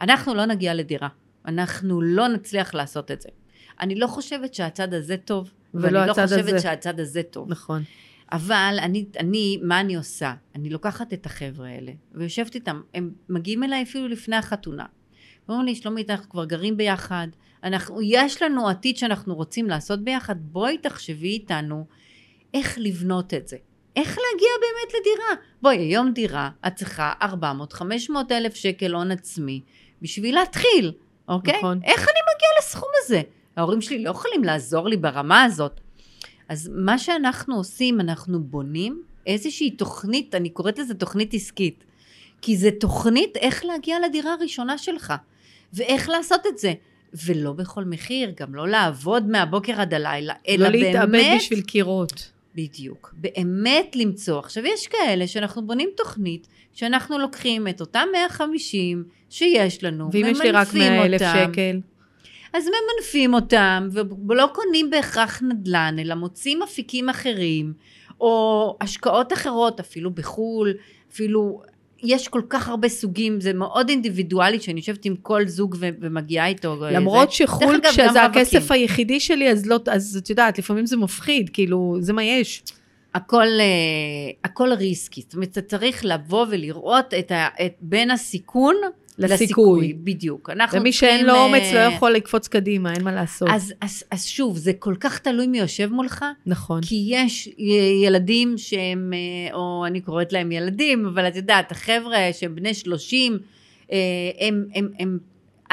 [0.00, 1.08] אנחנו לא נגיע לדירה,
[1.46, 3.28] אנחנו לא נצליח לעשות את זה.
[3.80, 6.60] אני לא חושבת שהצד הזה טוב, ולא ואני לא חושבת הזה.
[6.60, 7.50] שהצד הזה טוב.
[7.50, 7.82] נכון.
[8.32, 10.34] אבל אני, אני, מה אני עושה?
[10.54, 14.86] אני לוקחת את החבר'ה האלה ויושבת איתם, הם מגיעים אליי אפילו לפני החתונה.
[15.48, 17.28] ואומרים לי, שלומית, אנחנו כבר גרים ביחד,
[17.64, 21.86] אנחנו, יש לנו עתיד שאנחנו רוצים לעשות ביחד, בואי תחשבי איתנו
[22.54, 23.56] איך לבנות את זה.
[23.96, 25.44] איך להגיע באמת לדירה?
[25.62, 27.24] בואי, היום דירה, את צריכה 400-500
[28.30, 29.60] אלף שקל הון עצמי
[30.02, 30.92] בשביל להתחיל,
[31.28, 31.58] אוקיי?
[31.58, 31.80] נכון.
[31.84, 33.22] איך אני מגיעה לסכום הזה?
[33.56, 35.80] ההורים שלי לא יכולים לעזור לי ברמה הזאת.
[36.48, 41.84] אז מה שאנחנו עושים, אנחנו בונים איזושהי תוכנית, אני קוראת לזה תוכנית עסקית.
[42.42, 45.14] כי זה תוכנית איך להגיע לדירה הראשונה שלך,
[45.72, 46.72] ואיך לעשות את זה.
[47.26, 51.40] ולא בכל מחיר, גם לא לעבוד מהבוקר עד הלילה, אלא לא להתאבד באמת...
[51.40, 52.30] בשביל קירות.
[52.54, 53.14] בדיוק.
[53.16, 54.38] באמת למצוא.
[54.38, 60.40] עכשיו, יש כאלה שאנחנו בונים תוכנית, שאנחנו לוקחים את אותם 150 שיש לנו, ואם יש
[60.40, 61.52] לי רק ממנפים 100 אלף אותם.
[61.52, 61.80] שקל,
[62.52, 63.88] אז ממנפים אותם,
[64.28, 67.72] ולא קונים בהכרח נדל"ן, אלא מוצאים אפיקים אחרים,
[68.20, 70.74] או השקעות אחרות, אפילו בחו"ל,
[71.12, 71.62] אפילו...
[72.04, 76.46] יש כל כך הרבה סוגים, זה מאוד אינדיבידואלי, שאני יושבת עם כל זוג ו- ומגיעה
[76.46, 76.76] איתו.
[76.90, 77.36] למרות זה.
[77.36, 78.22] שחו"ל, כשזה.
[78.22, 82.62] הכסף היחידי שלי, אז לא, אז את יודעת, לפעמים זה מפחיד, כאילו, זה מה יש.
[83.14, 88.74] הכל, אה, הכל ריסקי, זאת אומרת, אתה צריך לבוא ולראות את ה, את, בין הסיכון
[89.18, 89.92] לסיכוי.
[89.92, 90.50] בדיוק.
[90.50, 93.48] אנחנו ומי שאין לו אה, אומץ לא יכול לקפוץ קדימה, אין מה לעשות.
[93.52, 96.80] אז, אז, אז שוב, זה כל כך תלוי מי יושב מולך, נכון.
[96.82, 102.18] כי יש י- ילדים שהם, אה, או אני קוראת להם ילדים, אבל את יודעת, החבר'ה
[102.32, 103.38] שהם בני 30,
[103.92, 103.98] אה,
[104.40, 105.18] הם, הם, הם,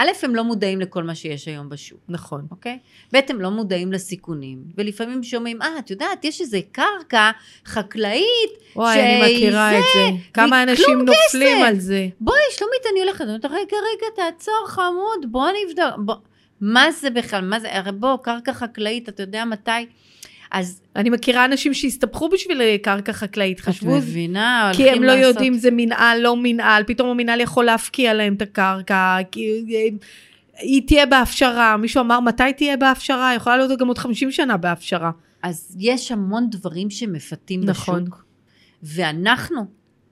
[0.01, 1.99] א', הם לא מודעים לכל מה שיש היום בשוק.
[2.09, 2.47] נכון.
[2.51, 2.79] אוקיי?
[3.13, 7.31] ב' הם לא מודעים לסיכונים, ולפעמים שומעים, אה, את יודעת, יש איזה קרקע
[7.65, 10.09] חקלאית, וואי, אני מכירה את זה.
[10.33, 11.67] כמה אנשים נופלים כסף.
[11.67, 12.07] על זה.
[12.19, 16.15] בואי, שלומית, אני הולכת, אני אומרת, רגע, רגע, תעצור, חמוד, בוא נבדוק, בוא.
[16.61, 19.71] מה זה בכלל, מה זה, הרי בוא, קרקע חקלאית, אתה יודע מתי?
[20.51, 25.03] אז אני מכירה אנשים שהסתבכו בשביל אה, קרקע חקלאית, את חשבו, מבינה, כי הם הולכים
[25.03, 29.63] לא לעשות- יודעים זה מנהל, לא מנהל, פתאום המנהל יכול להפקיע להם את הקרקע, כי
[29.73, 29.87] אה,
[30.59, 35.11] היא תהיה בהפשרה, מישהו אמר מתי תהיה בהפשרה, יכולה להיות גם עוד 50 שנה בהפשרה.
[35.43, 38.03] אז יש המון דברים שמפתים נכון.
[38.05, 38.25] בשוק,
[38.83, 39.65] ואנחנו,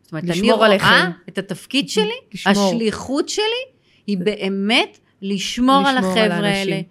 [0.04, 1.12] זאת אומרת, אני רואה עליכם.
[1.30, 2.68] את התפקיד שלי, לשמור.
[2.70, 3.44] השליחות שלי
[4.08, 6.44] היא באמת לשמור לשמור על החבר'ה האנשים.
[6.74, 6.82] האלה.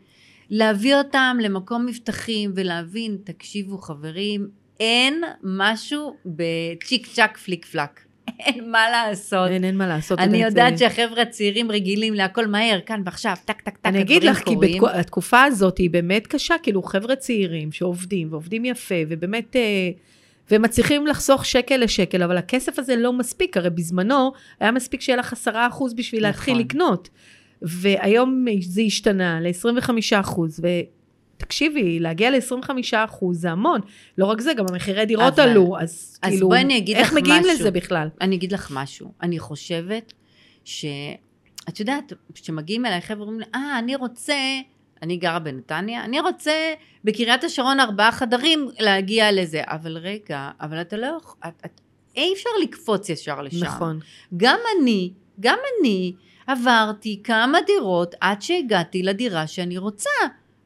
[0.51, 4.49] להביא אותם למקום מבטחים ולהבין, תקשיבו חברים,
[4.81, 8.05] אין משהו בצ'יק צ'אק פליק פלאק.
[8.47, 9.51] אין מה לעשות.
[9.51, 10.19] אין, אין מה לעשות.
[10.19, 10.79] אני יודעת.
[10.79, 14.55] שהחבר'ה הצעירים רגילים להכל מהר, כאן ועכשיו, טק טק טק, אני אגיד לך, כי
[14.93, 19.91] התקופה הזאת היא באמת קשה, כאילו חבר'ה צעירים שעובדים, ועובדים יפה, ובאמת, אה,
[20.51, 25.33] ומצליחים לחסוך שקל לשקל, אבל הכסף הזה לא מספיק, הרי בזמנו היה מספיק שיהיה לך
[25.33, 26.31] עשרה אחוז בשביל נכון.
[26.31, 27.09] להתחיל לקנות.
[27.63, 29.91] והיום זה השתנה ל-25
[30.21, 30.61] אחוז,
[31.37, 33.81] ותקשיבי, להגיע ל-25 אחוז זה המון.
[34.19, 37.13] לא רק זה, גם המחירי דירות אבל- עלו, אז, אז כאילו, בואי אני אגיד איך
[37.13, 37.53] מגיעים משהו.
[37.53, 38.09] לזה בכלל?
[38.21, 40.13] אני אגיד לך משהו, אני חושבת
[40.65, 40.85] ש...
[41.69, 44.35] את יודעת, כשמגיעים אליי חבר'ה אומרים לי, אה, אני רוצה,
[45.03, 46.53] אני גרה בנתניה, אני רוצה
[47.05, 49.63] בקריית השרון ארבעה חדרים להגיע לזה.
[49.65, 51.81] אבל רגע, אבל אתה לא יכול, את, את,
[52.17, 53.65] אי אפשר לקפוץ ישר לשם.
[53.67, 53.99] נכון.
[54.37, 56.13] גם אני, גם אני
[56.49, 60.11] עברתי כמה דירות עד שהגעתי לדירה שאני רוצה,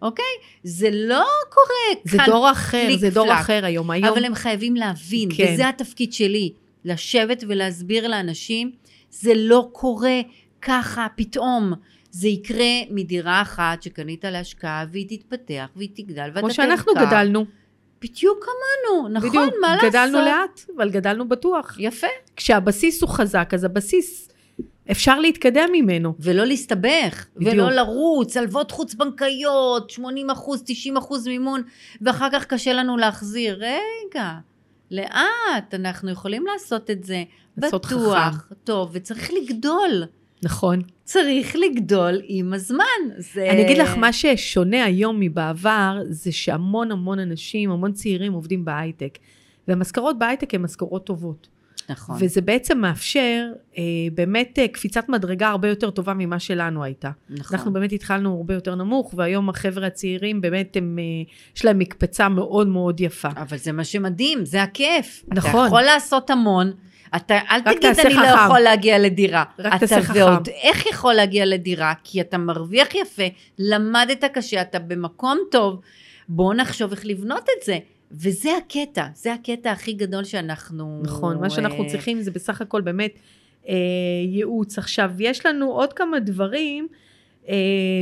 [0.03, 0.25] אוקיי?
[0.63, 3.39] זה לא קורה זה כאן דור אחר, זה דור פלק.
[3.41, 3.91] אחר היום.
[3.91, 5.53] היום אבל הם חייבים להבין, כן.
[5.55, 6.53] וזה התפקיד שלי,
[6.85, 8.73] לשבת ולהסביר לאנשים,
[9.11, 10.21] זה לא קורה
[10.63, 11.73] ככה פתאום.
[12.11, 17.07] זה יקרה מדירה אחת שקנית להשקעה והיא תתפתח והיא תגדל ואתה כמו שאנחנו תמכר.
[17.07, 17.45] גדלנו.
[18.03, 19.91] בדיוק כמונו, נכון, בדיוק, מה לעשות?
[19.91, 21.77] גדלנו לאט, אבל גדלנו בטוח.
[21.79, 22.07] יפה.
[22.37, 24.29] כשהבסיס הוא חזק, אז הבסיס,
[24.91, 26.15] אפשר להתקדם ממנו.
[26.21, 27.55] ולא להסתבך, בדיוק.
[27.55, 31.63] ולא לרוץ, הלוואות חוץ בנקאיות, 80 אחוז, 90 אחוז מימון,
[32.01, 33.55] ואחר כך קשה לנו להחזיר.
[33.57, 34.33] רגע,
[34.91, 37.25] לאט, אנחנו יכולים לעשות את זה.
[37.57, 40.05] לעשות בטוח, טוב, וצריך לגדול.
[40.43, 40.83] נכון.
[41.05, 42.85] צריך לגדול עם הזמן.
[43.19, 43.51] זה...
[43.51, 49.19] אני אגיד לך, מה ששונה היום מבעבר, זה שהמון המון אנשים, המון צעירים עובדים בהייטק.
[49.69, 51.49] והמשכורות בהייטק הן משכורות טובות.
[51.89, 52.17] נכון.
[52.21, 53.47] וזה בעצם מאפשר
[53.79, 53.83] אה,
[54.15, 57.11] באמת אה, קפיצת מדרגה הרבה יותר טובה ממה שלנו הייתה.
[57.31, 57.57] נכון.
[57.57, 62.29] אנחנו באמת התחלנו הרבה יותר נמוך, והיום החבר'ה הצעירים באמת הם, אה, יש להם מקפצה
[62.29, 63.29] מאוד מאוד יפה.
[63.37, 65.23] אבל זה מה שמדהים, זה הכיף.
[65.27, 65.67] אתה נכון.
[65.67, 66.73] יכול לעשות המון.
[67.17, 68.45] אתה, אל תגיד, אני לא חכם.
[68.45, 69.45] יכול להגיע לדירה.
[69.59, 70.21] רק אתה תעשה חכם.
[70.21, 71.93] ועוד איך יכול להגיע לדירה?
[72.05, 73.23] כי אתה מרוויח יפה,
[73.59, 75.81] למדת קשה, אתה במקום טוב.
[76.29, 77.79] בואו נחשוב איך לבנות את זה.
[78.13, 81.01] וזה הקטע, זה הקטע הכי גדול שאנחנו...
[81.05, 83.19] נכון, מה שאנחנו אה, צריכים זה בסך הכל באמת
[83.69, 83.75] אה,
[84.27, 84.79] ייעוץ.
[84.79, 86.89] עכשיו, יש לנו עוד כמה דברים,
[87.49, 87.55] אה,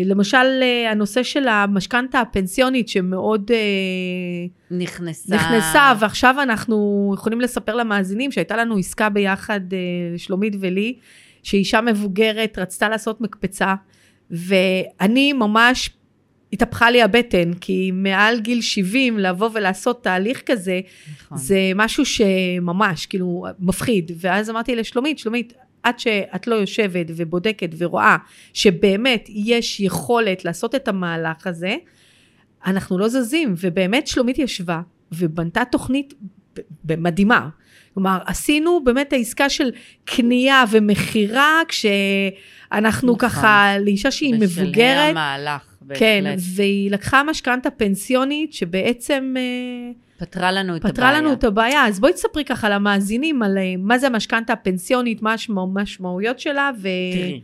[0.04, 3.56] למשל אה, הנושא של המשכנתה הפנסיונית שמאוד אה,
[4.76, 5.36] נכנסה.
[5.36, 9.78] נכנסה, ועכשיו אנחנו יכולים לספר למאזינים שהייתה לנו עסקה ביחד, אה,
[10.18, 10.96] שלומית ולי,
[11.42, 13.74] שאישה מבוגרת רצתה לעשות מקפצה,
[14.30, 15.90] ואני ממש
[16.52, 20.80] התהפכה לי הבטן, כי מעל גיל 70 לבוא ולעשות תהליך כזה,
[21.22, 21.38] נכון.
[21.38, 24.12] זה משהו שממש, כאילו, מפחיד.
[24.20, 28.16] ואז אמרתי לשלומית, שלומית, עד שאת לא יושבת ובודקת ורואה
[28.52, 31.76] שבאמת יש יכולת לעשות את המהלך הזה,
[32.66, 33.54] אנחנו לא זזים.
[33.60, 34.80] ובאמת שלומית ישבה
[35.12, 36.14] ובנתה תוכנית
[36.84, 37.48] מדהימה.
[37.94, 39.70] כלומר, עשינו באמת העסקה של
[40.04, 43.28] קנייה ומכירה, כשאנחנו נכון.
[43.28, 45.16] ככה, לאישה שהיא בשלהי מבוגרת,
[45.98, 46.34] כן.
[46.38, 51.20] והיא לקחה משכנתה פנסיונית שבעצם אה, פתרה לנו את פתרה הבעיה.
[51.20, 51.86] לנו את הבעיה.
[51.86, 56.82] אז בואי תספרי ככה למאזינים על אה, מה זה המשכנתה הפנסיונית, מה המשמעויות שלה, ו...
[57.12, 57.42] תראי,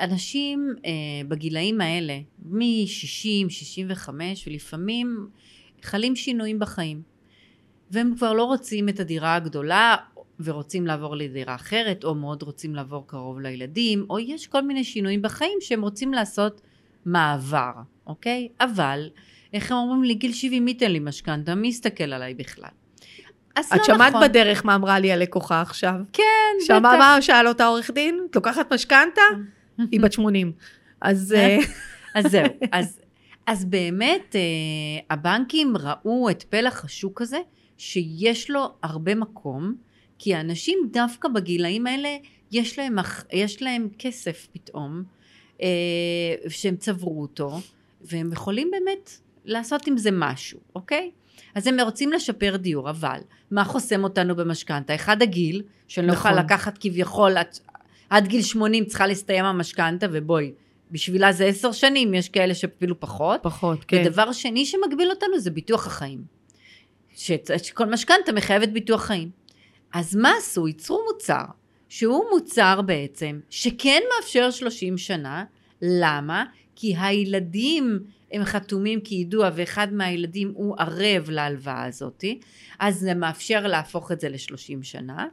[0.00, 0.90] אנשים אה,
[1.28, 5.28] בגילאים האלה, מ-60, 65, ולפעמים
[5.82, 7.02] חלים שינויים בחיים.
[7.90, 9.96] והם כבר לא רוצים את הדירה הגדולה,
[10.40, 15.22] ורוצים לעבור לדירה אחרת, או מאוד רוצים לעבור קרוב לילדים, או יש כל מיני שינויים
[15.22, 16.60] בחיים שהם רוצים לעשות
[17.04, 17.72] מעבר,
[18.06, 18.48] אוקיי?
[18.60, 19.08] אבל,
[19.52, 21.54] איך הם אומרים לי, גיל 70, מי ייתן לי משכנתה?
[21.54, 22.70] מי יסתכל עליי בכלל?
[23.56, 24.28] אז את לא שמעת נכון.
[24.28, 25.94] בדרך מה אמרה לי הלקוחה עכשיו?
[26.12, 26.22] כן,
[26.66, 26.88] שמע בטח.
[26.98, 28.20] מה שאל אותה עורך דין?
[28.30, 29.22] את לוקחת משכנתה?
[29.92, 30.52] היא בת 80.
[31.00, 31.58] אז אה,
[32.14, 33.00] אז זהו, אז,
[33.46, 34.40] אז באמת אה,
[35.10, 37.38] הבנקים ראו את פלח השוק הזה,
[37.78, 39.74] שיש לו הרבה מקום,
[40.18, 42.16] כי האנשים דווקא בגילאים האלה,
[42.52, 42.96] יש להם,
[43.32, 45.17] יש להם כסף פתאום, אה,
[46.48, 47.60] שהם צברו אותו,
[48.00, 49.10] והם יכולים באמת
[49.44, 51.10] לעשות עם זה משהו, אוקיי?
[51.54, 53.18] אז הם רוצים לשפר דיור, אבל
[53.50, 54.94] מה חוסם אותנו במשכנתה?
[54.94, 56.30] אחד הגיל, שאני לא נכון.
[56.30, 57.46] יכולה לקחת כביכול, עד,
[58.10, 60.52] עד גיל 80 צריכה להסתיים המשכנתה, ובואי,
[60.90, 63.40] בשבילה זה עשר שנים, יש כאלה שאפילו פחות.
[63.42, 64.02] פחות, כן.
[64.06, 66.38] ודבר שני שמגביל אותנו זה ביטוח החיים.
[67.14, 69.30] שכל משכנתה מחייבת ביטוח חיים.
[69.92, 70.68] אז מה עשו?
[70.68, 71.44] ייצרו מוצר,
[71.88, 75.44] שהוא מוצר בעצם, שכן מאפשר 30 שנה,
[75.82, 76.44] למה?
[76.76, 78.00] כי הילדים
[78.32, 82.40] הם חתומים כיידוע ואחד מהילדים הוא ערב להלוואה הזאתי,
[82.78, 85.26] אז זה מאפשר להפוך את זה ל-30 שנה.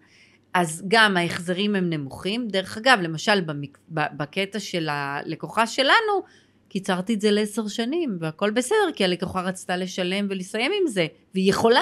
[0.54, 2.48] אז גם ההחזרים הם נמוכים.
[2.48, 3.78] דרך אגב, למשל במק...
[3.90, 6.24] בקטע של הלקוחה שלנו,
[6.70, 11.50] קיצרתי את זה לעשר שנים, והכל בסדר, כי הלקוחה רצתה לשלם ולסיים עם זה, והיא
[11.50, 11.82] יכולה,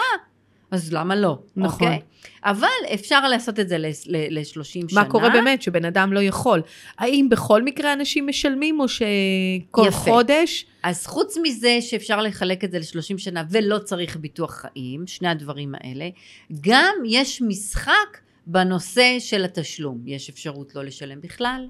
[0.73, 1.39] אז למה לא?
[1.55, 1.87] נכון.
[1.87, 1.99] אוקיי?
[2.43, 4.85] אבל אפשר לעשות את זה ל-30 שנה.
[4.91, 6.61] מה קורה באמת שבן אדם לא יכול?
[6.97, 9.97] האם בכל מקרה אנשים משלמים, או שכל יפה.
[9.97, 10.65] חודש?
[10.83, 15.73] אז חוץ מזה שאפשר לחלק את זה ל-30 שנה ולא צריך ביטוח חיים, שני הדברים
[15.81, 16.09] האלה,
[16.61, 20.01] גם יש משחק בנושא של התשלום.
[20.05, 21.67] יש אפשרות לא לשלם בכלל,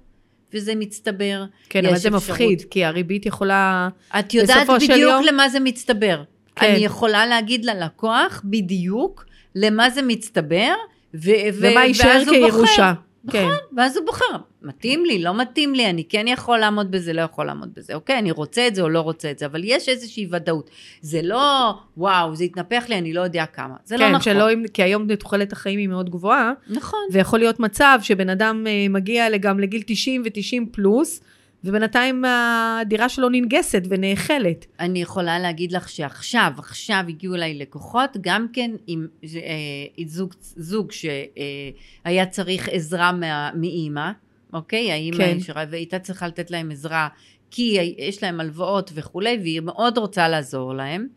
[0.54, 1.46] וזה מצטבר.
[1.70, 3.90] כן, אבל זה אפשרות- מפחיד, כי הריבית יכולה...
[4.20, 6.24] את יודעת בדיוק יום- למה זה מצטבר.
[6.56, 6.66] כן.
[6.66, 10.74] אני יכולה להגיד ללקוח בדיוק למה זה מצטבר,
[11.14, 12.24] ו- ומה יישאר.
[12.30, 12.94] כירושה.
[13.32, 13.48] כן.
[13.78, 17.46] ואז הוא בוחר, מתאים לי, לא מתאים לי, אני כן יכול לעמוד בזה, לא יכול
[17.46, 17.94] לעמוד בזה.
[17.94, 20.70] אוקיי, אני רוצה את זה או לא רוצה את זה, אבל יש איזושהי ודאות.
[21.02, 23.76] זה לא, וואו, זה התנפח לי, אני לא יודע כמה.
[23.86, 24.22] זה לא כן, נכון.
[24.22, 27.00] שלא, כי היום תוחלת החיים היא מאוד גבוהה, נכון.
[27.12, 31.22] ויכול להיות מצב שבן אדם אה, מגיע גם לגיל 90 ו-90 פלוס,
[31.64, 34.66] ובינתיים הדירה שלו ננגסת ונאכלת.
[34.80, 40.92] אני יכולה להגיד לך שעכשיו, עכשיו הגיעו אליי לקוחות, גם כן עם אה, זוג, זוג
[40.92, 44.12] שהיה צריך עזרה מה, מאימא,
[44.54, 44.92] אוקיי?
[44.92, 45.38] האימא כן.
[45.38, 47.08] ישרה, והייתה צריכה לתת להם עזרה,
[47.52, 51.08] כי יש להם הלוואות וכולי, והיא מאוד רוצה לעזור להם,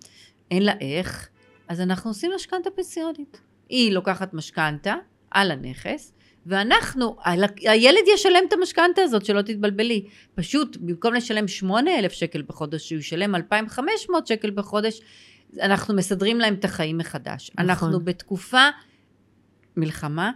[0.50, 1.28] אין לה איך,
[1.68, 3.40] אז אנחנו עושים משכנתה פנסיונית.
[3.68, 4.94] היא לוקחת משכנתה
[5.30, 6.12] על הנכס,
[6.46, 7.16] ואנחנו,
[7.60, 10.04] הילד ישלם את המשכנתה הזאת, שלא תתבלבלי.
[10.34, 15.00] פשוט, במקום לשלם 8,000 שקל בחודש, שהוא ישלם 2,500 שקל בחודש,
[15.60, 17.50] אנחנו מסדרים להם את החיים מחדש.
[17.54, 17.70] נכון.
[17.70, 18.68] אנחנו בתקופה
[19.76, 20.30] מלחמה,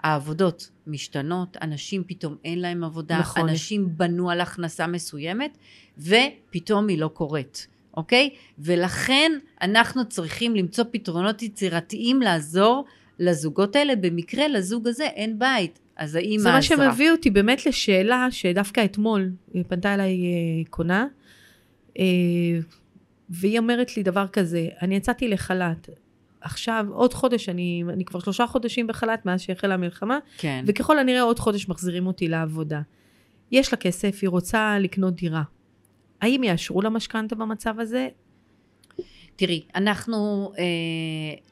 [0.00, 3.48] העבודות משתנות, אנשים פתאום אין להם עבודה, נכון.
[3.48, 5.58] אנשים בנו על הכנסה מסוימת,
[5.98, 7.66] ופתאום היא לא קורית.
[7.96, 8.30] אוקיי?
[8.58, 9.32] ולכן
[9.62, 12.84] אנחנו צריכים למצוא פתרונות יצירתיים לעזור
[13.18, 16.76] לזוגות האלה, במקרה לזוג הזה אין בית, אז האימא זה מה עזרה.
[16.76, 19.30] שמביא אותי באמת לשאלה שדווקא אתמול
[19.68, 21.06] פנתה אליי אה, קונה,
[21.98, 22.04] אה,
[23.30, 25.88] והיא אומרת לי דבר כזה, אני יצאתי לחל"ת,
[26.40, 30.64] עכשיו עוד חודש, אני, אני כבר שלושה חודשים בחל"ת מאז שהחלה המלחמה, כן.
[30.66, 32.80] וככל הנראה עוד חודש מחזירים אותי לעבודה.
[33.52, 35.42] יש לה כסף, היא רוצה לקנות דירה.
[36.20, 38.08] האם יאשרו לה משכנתה במצב הזה?
[39.38, 40.64] תראי, אנחנו, אה,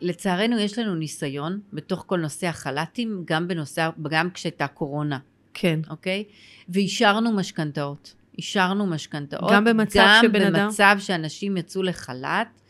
[0.00, 5.18] לצערנו יש לנו ניסיון בתוך כל נושא החל"תים, גם בנושא, גם כשהייתה קורונה,
[5.54, 5.80] כן.
[5.90, 6.24] אוקיי?
[6.68, 8.14] ואישרנו משכנתאות.
[8.38, 9.50] אישרנו משכנתאות.
[9.52, 12.60] גם במצב שבן אדם- גם במצב שאנשים יצאו לחל"ת.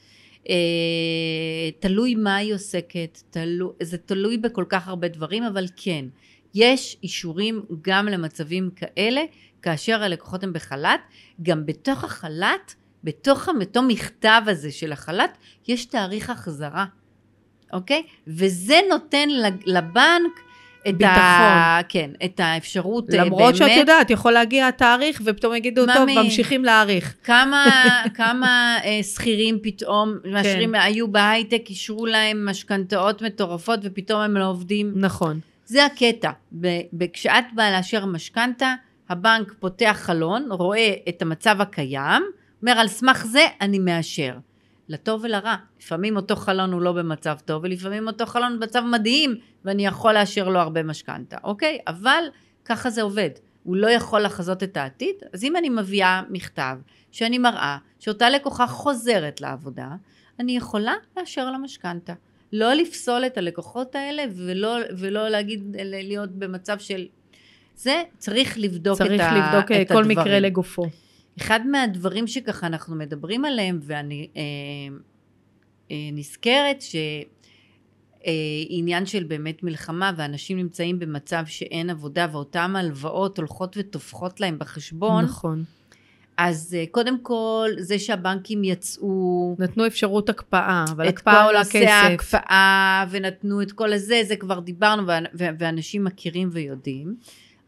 [0.49, 0.55] אה,
[1.81, 6.05] תלוי מה היא עוסקת, תלו, זה תלוי בכל כך הרבה דברים, אבל כן,
[6.55, 9.21] יש אישורים גם למצבים כאלה,
[9.63, 11.01] כאשר הלקוחות הם בחל"ת,
[11.43, 12.75] גם בתוך החל"ת,
[13.07, 15.37] בתוך אותו מכתב הזה של החל"ת,
[15.69, 16.85] יש תאריך החזרה,
[17.73, 18.03] אוקיי?
[18.27, 19.29] וזה נותן
[19.67, 20.41] לבנק
[20.89, 21.81] את, ה...
[21.89, 26.23] כן, את האפשרות אה, למרות שאת באמת, יודעת, יכול להגיע התאריך ופתאום יגידו, טוב, ממי.
[26.23, 27.15] ממשיכים להאריך.
[27.25, 27.67] כמה,
[28.19, 34.93] כמה אה, שכירים פתאום, מאשרים, היו בהייטק, אישרו להם משכנתאות מטורפות ופתאום הם לא עובדים.
[34.97, 35.41] נכון.
[35.65, 36.31] זה הקטע.
[37.13, 38.75] כשאת באה לאשר משכנתה,
[39.09, 42.23] הבנק פותח חלון, רואה את המצב הקיים,
[42.69, 44.39] אומר על סמך זה אני מאשר.
[44.89, 45.57] לטוב ולרע.
[45.81, 50.49] לפעמים אותו חלון הוא לא במצב טוב, ולפעמים אותו חלון במצב מדהים, ואני יכול לאשר
[50.49, 51.79] לו הרבה משכנתה, אוקיי?
[51.87, 52.25] אבל
[52.65, 53.31] ככה זה עובד.
[53.63, 56.77] הוא לא יכול לחזות את העתיד, אז אם אני מביאה מכתב
[57.13, 59.89] שאני מראה שאותה לקוחה חוזרת לעבודה,
[60.41, 62.13] אני יכולה לאשר לה משכנתה.
[62.53, 67.07] לא לפסול את הלקוחות האלה ולא, ולא להגיד, להיות במצב של...
[67.77, 70.19] זה צריך לבדוק צריך את, לבדוק אה, את כל הדברים.
[70.19, 70.87] מקרה לגופו.
[71.41, 74.43] אחד מהדברים שככה אנחנו מדברים עליהם, ואני אה,
[75.91, 76.83] אה, נזכרת
[78.23, 85.25] שעניין של באמת מלחמה, ואנשים נמצאים במצב שאין עבודה, ואותן הלוואות הולכות וטופחות להם בחשבון,
[85.25, 85.65] נכון.
[86.37, 91.59] אז אה, קודם כל, זה שהבנקים יצאו, נתנו אפשרות הקפאה, אבל את הקפאה כל עולה
[91.59, 91.91] נושא כסף.
[91.91, 95.03] ההקפאה, ונתנו את כל הזה, זה כבר דיברנו,
[95.35, 97.17] ואנשים מכירים ויודעים.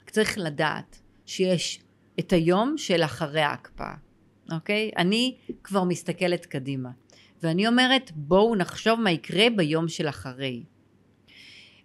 [0.02, 1.80] רק צריך לדעת שיש
[2.18, 3.94] את היום של אחרי ההקפאה,
[4.52, 4.90] אוקיי?
[4.96, 6.88] אני כבר מסתכלת קדימה.
[7.42, 10.62] ואני אומרת, בואו נחשוב מה יקרה ביום של אחרי.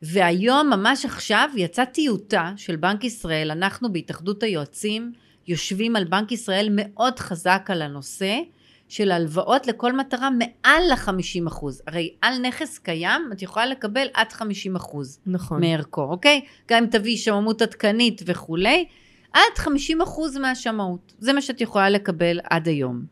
[0.02, 5.14] והיום, ממש עכשיו, יצאה טיוטה של בנק ישראל, אנחנו בהתאחדות היועצים
[5.48, 8.40] יושבים על בנק ישראל מאוד חזק על הנושא
[8.88, 11.82] של הלוואות לכל מטרה מעל ל-50 אחוז.
[11.88, 15.62] הרי על נכס קיים את יכולה לקבל עד 50 אחוז נכון.
[15.62, 16.42] מערכו, אוקיי?
[16.70, 18.86] גם אם תביאי שמאות עדכנית וכולי,
[19.34, 21.14] עד 50 אחוז מהשמאות.
[21.20, 23.06] זה מה שאת יכולה לקבל עד היום.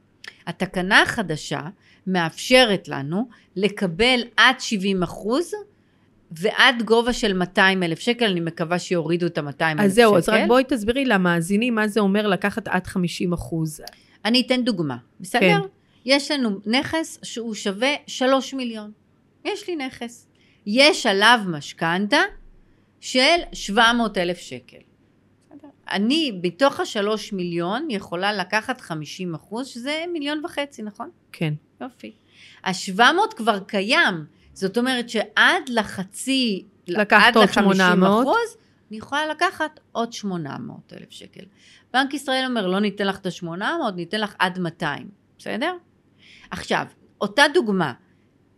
[0.48, 1.62] התקנה החדשה
[2.08, 5.52] מאפשרת לנו לקבל עד 70 אחוז
[6.32, 9.84] ועד גובה של 200 אלף שקל, אני מקווה שיורידו את ה-200 אלף שקל.
[9.84, 13.82] אז זהו, אז רק בואי תסבירי למאזינים מה זה אומר לקחת עד 50 אחוז.
[14.26, 15.40] אני אתן דוגמה, בסדר?
[15.40, 15.60] כן.
[16.06, 18.92] יש לנו נכס שהוא שווה 3 מיליון.
[19.46, 20.28] יש לי נכס.
[20.66, 22.20] יש עליו משכנתה
[23.00, 24.78] של 700 אלף שקל.
[25.92, 31.10] אני בתוך השלוש מיליון יכולה לקחת 50 אחוז, שזה מיליון וחצי, נכון?
[31.32, 31.54] כן.
[31.82, 32.12] יופי.
[32.64, 34.26] ה-700 כבר קיים.
[34.54, 38.22] זאת אומרת שעד לחצי, לקחת עוד ל-50 800.
[38.24, 38.58] אחוז,
[38.90, 41.44] אני יכולה לקחת עוד 800 אלף שקל.
[41.94, 45.74] בנק ישראל אומר, לא ניתן לך את ה-800, ניתן לך עד 200, בסדר?
[46.52, 46.86] עכשיו,
[47.22, 47.94] אותה דוגמה,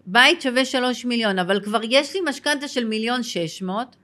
[0.06, 3.96] בית שווה 3 מיליון, אבל כבר יש לי משכנתה של מיליון 600,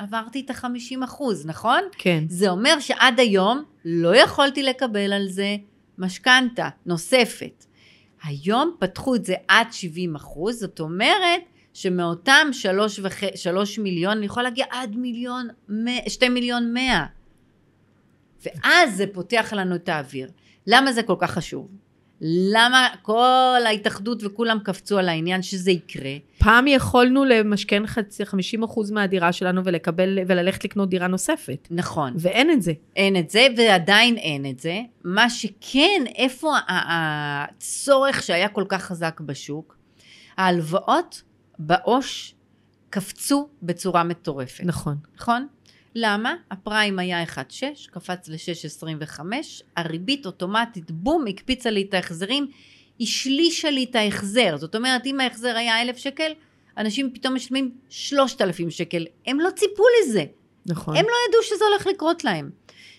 [0.00, 1.80] עברתי את ה-50 אחוז, נכון?
[1.98, 2.24] כן.
[2.28, 5.56] זה אומר שעד היום לא יכולתי לקבל על זה
[5.98, 7.64] משכנתה נוספת.
[8.22, 11.40] היום פתחו את זה עד 70 אחוז, זאת אומרת
[11.74, 13.14] שמאותם שלוש, וח...
[13.34, 15.48] שלוש מיליון אני יכולה להגיע עד מיליון,
[16.08, 17.06] שתי מיליון מאה.
[18.44, 20.30] ואז זה פותח לנו את האוויר.
[20.66, 21.68] למה זה כל כך חשוב?
[22.22, 26.12] למה כל ההתאחדות וכולם קפצו על העניין שזה יקרה?
[26.38, 31.68] פעם יכולנו למשכן חצי, 50 אחוז מהדירה שלנו ולקבל, וללכת לקנות דירה נוספת.
[31.70, 32.12] נכון.
[32.16, 32.72] ואין את זה.
[32.96, 34.80] אין את זה, ועדיין אין את זה.
[35.04, 39.76] מה שכן, איפה הצורך שהיה כל כך חזק בשוק?
[40.36, 41.22] ההלוואות
[41.58, 42.34] בעו"ש
[42.90, 44.96] קפצו בצורה מטורפת, נכון.
[45.16, 45.46] נכון?
[45.94, 46.34] למה?
[46.50, 49.20] הפריים היה 1.6, קפץ ל-6.25,
[49.76, 52.46] הריבית אוטומטית, בום, הקפיצה לי את ההחזרים,
[53.00, 54.56] השלישה לי את ההחזר.
[54.56, 56.32] זאת אומרת, אם ההחזר היה 1,000 שקל,
[56.78, 59.06] אנשים פתאום משלמים 3,000 שקל.
[59.26, 60.24] הם לא ציפו לזה.
[60.66, 60.96] נכון.
[60.96, 62.50] הם לא ידעו שזה הולך לקרות להם.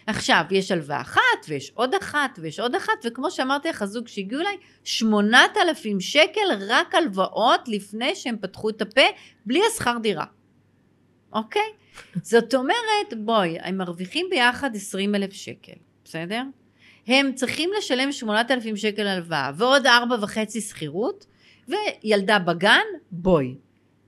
[0.07, 4.41] עכשיו, יש הלוואה אחת, ויש עוד אחת, ויש עוד אחת, וכמו שאמרתי לך, הזוג שהגיעו
[4.41, 9.01] אליי, 8,000 שקל רק הלוואות לפני שהם פתחו את הפה,
[9.45, 10.25] בלי השכר דירה.
[11.33, 11.61] אוקיי?
[12.21, 15.73] זאת אומרת, בואי, הם מרוויחים ביחד 20,000 שקל,
[16.05, 16.43] בסדר?
[17.07, 21.25] הם צריכים לשלם 8,000 שקל הלוואה, ועוד 4.5 שכירות,
[21.67, 23.55] וילדה בגן, בואי.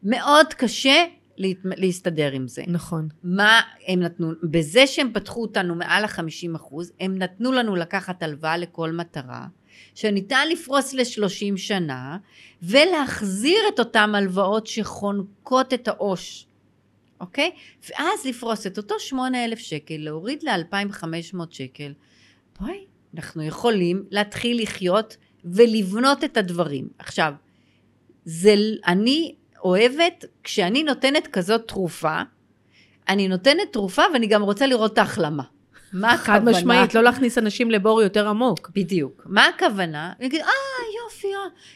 [0.03, 1.05] מאוד קשה
[1.37, 1.57] להת...
[1.63, 2.63] להסתדר עם זה.
[2.67, 3.07] נכון.
[3.23, 8.57] מה הם נתנו, בזה שהם פתחו אותנו מעל ה-50 אחוז, הם נתנו לנו לקחת הלוואה
[8.57, 9.47] לכל מטרה,
[9.95, 12.17] שניתן לפרוס ל-30 שנה,
[12.63, 16.45] ולהחזיר את אותן הלוואות שחונקות את העו"ש,
[17.23, 17.51] אוקיי?
[17.89, 21.93] ואז לפרוס את אותו 8,000 שקל, להוריד ל-2,500 שקל.
[22.59, 26.87] בואי, אנחנו יכולים להתחיל לחיות ולבנות את הדברים.
[26.99, 27.33] עכשיו,
[28.25, 28.55] זה,
[28.87, 32.21] אני אוהבת, כשאני נותנת כזאת תרופה,
[33.09, 35.43] אני נותנת תרופה ואני גם רוצה לראות את ההחלמה.
[35.93, 36.39] מה הכוונה?
[36.39, 38.71] חד משמעית, לא להכניס אנשים לבור יותר עמוק.
[38.75, 39.23] בדיוק.
[39.25, 40.13] מה הכוונה?
[40.19, 40.47] אני אגיד, אה,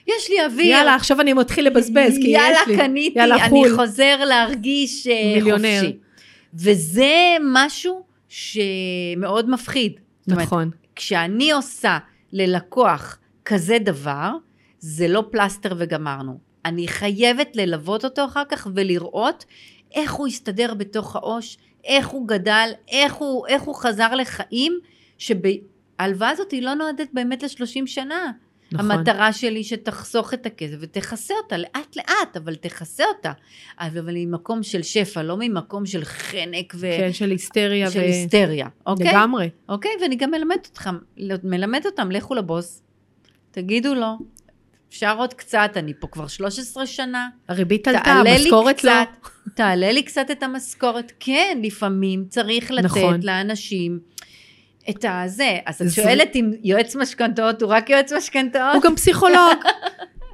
[0.08, 0.66] יש לי אוויר.
[0.66, 2.30] יאללה, עכשיו אני מתחיל לבזבז, כי יש לי.
[2.30, 3.76] יאללה, קניתי, יאללה, אני חו"ל.
[3.76, 5.80] חוזר להרגיש אה, מיליונר.
[5.80, 5.98] חופשי.
[6.54, 9.94] וזה משהו שמאוד מפחיד.
[10.22, 10.70] זאת אומרת, נכון.
[10.96, 11.98] כשאני עושה
[12.34, 14.32] ללקוח כזה דבר,
[14.80, 16.38] זה לא פלסטר וגמרנו.
[16.66, 19.46] אני חייבת ללוות אותו אחר כך ולראות
[19.96, 24.80] איך הוא הסתדר בתוך העו"ש, איך הוא גדל, איך הוא, איך הוא חזר לחיים,
[25.18, 28.32] שההלוואה הזאת היא לא נועדת באמת ל-30 שנה.
[28.72, 28.92] נכון.
[28.92, 33.32] המטרה שלי שתחסוך את הכסף ותכסה אותה לאט לאט, אבל תכסה אותה.
[33.80, 36.88] אבל ממקום של שפע, לא ממקום של חנק ו...
[36.98, 37.92] כן, של היסטריה.
[37.92, 39.08] של ו- היסטריה, אוקיי?
[39.08, 39.50] לגמרי.
[39.70, 40.98] אוקיי, ואני גם מלמדת אותם,
[41.44, 42.84] מלמדת אותם, לכו לבוס,
[43.52, 44.18] תגידו לו,
[44.90, 48.92] אפשר עוד קצת, אני פה כבר 13 שנה, הריבית עלתה, המשכורת לא.
[49.56, 51.12] תעלה לי קצת את המשכורת.
[51.20, 53.20] כן, לפעמים צריך לתת נכון.
[53.24, 54.00] לאנשים
[54.90, 55.58] את הזה.
[55.66, 58.76] אז את שואלת אם יועץ משכנתאות הוא רק יועץ משכנתאות?
[58.76, 59.58] הוא גם פסיכולוג.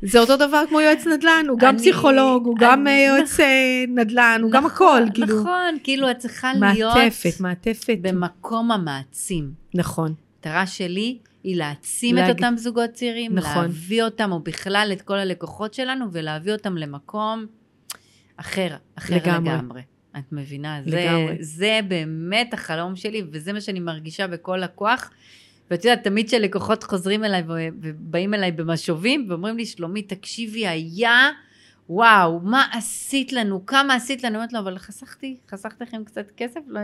[0.06, 3.46] זה אותו דבר כמו יועץ נדל"ן, הוא גם פסיכולוג, הוא גם אה, יועץ אה,
[3.88, 5.40] נדל"ן, הוא גם הכל, כאילו.
[5.40, 7.98] נכון, כאילו את צריכה להיות מעטפת, מעטפת.
[8.02, 9.52] במקום המעצים.
[9.74, 10.14] נכון.
[10.38, 13.62] המטרה שלי היא להעצים להג- את אותם זוגות צעירים, נכון.
[13.64, 17.46] להביא אותם, או בכלל את כל הלקוחות שלנו, ולהביא אותם למקום
[18.38, 19.50] אחר, אחר לגמרי.
[19.54, 19.82] לגמרי.
[20.18, 20.82] את מבינה?
[20.86, 21.38] זה, לגמרי.
[21.40, 25.12] זה באמת החלום שלי, וזה מה שאני מרגישה בכל הכוח.
[25.72, 31.32] ואת יודעת, תמיד כשלקוחות חוזרים אליי ובאים אליי במשובים, ואומרים לי, שלומית, תקשיבי, היה,
[31.90, 34.36] וואו, מה עשית לנו, כמה עשית לנו?
[34.36, 36.80] אומרת לו, אבל חסכתי, חסכתי לכם קצת כסף, לא,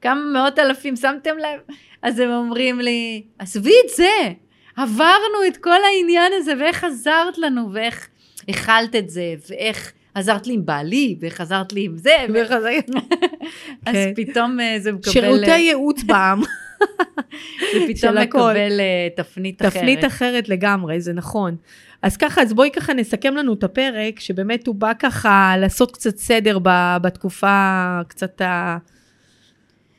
[0.00, 1.76] כמה מאות אלפים שמתם לב?
[2.02, 4.32] אז הם אומרים לי, עזבי את זה,
[4.76, 8.08] עברנו את כל העניין הזה, ואיך עזרת לנו, ואיך
[8.48, 12.42] הכלת את זה, ואיך עזרת לי עם בעלי, ואיך עזרת לי עם זה, ו-
[13.86, 14.12] אז כן.
[14.16, 15.12] פתאום אה, זה מקבל...
[15.12, 16.40] שירותי ייעוץ בעם,
[17.72, 18.18] זה פתאום.
[18.18, 19.72] מקבל אה, תפנית אחרת.
[19.72, 21.56] תפנית אחרת לגמרי, זה נכון.
[22.02, 26.16] אז ככה, אז בואי ככה נסכם לנו את הפרק, שבאמת הוא בא ככה לעשות קצת
[26.16, 28.78] סדר ב- בתקופה קצת ה...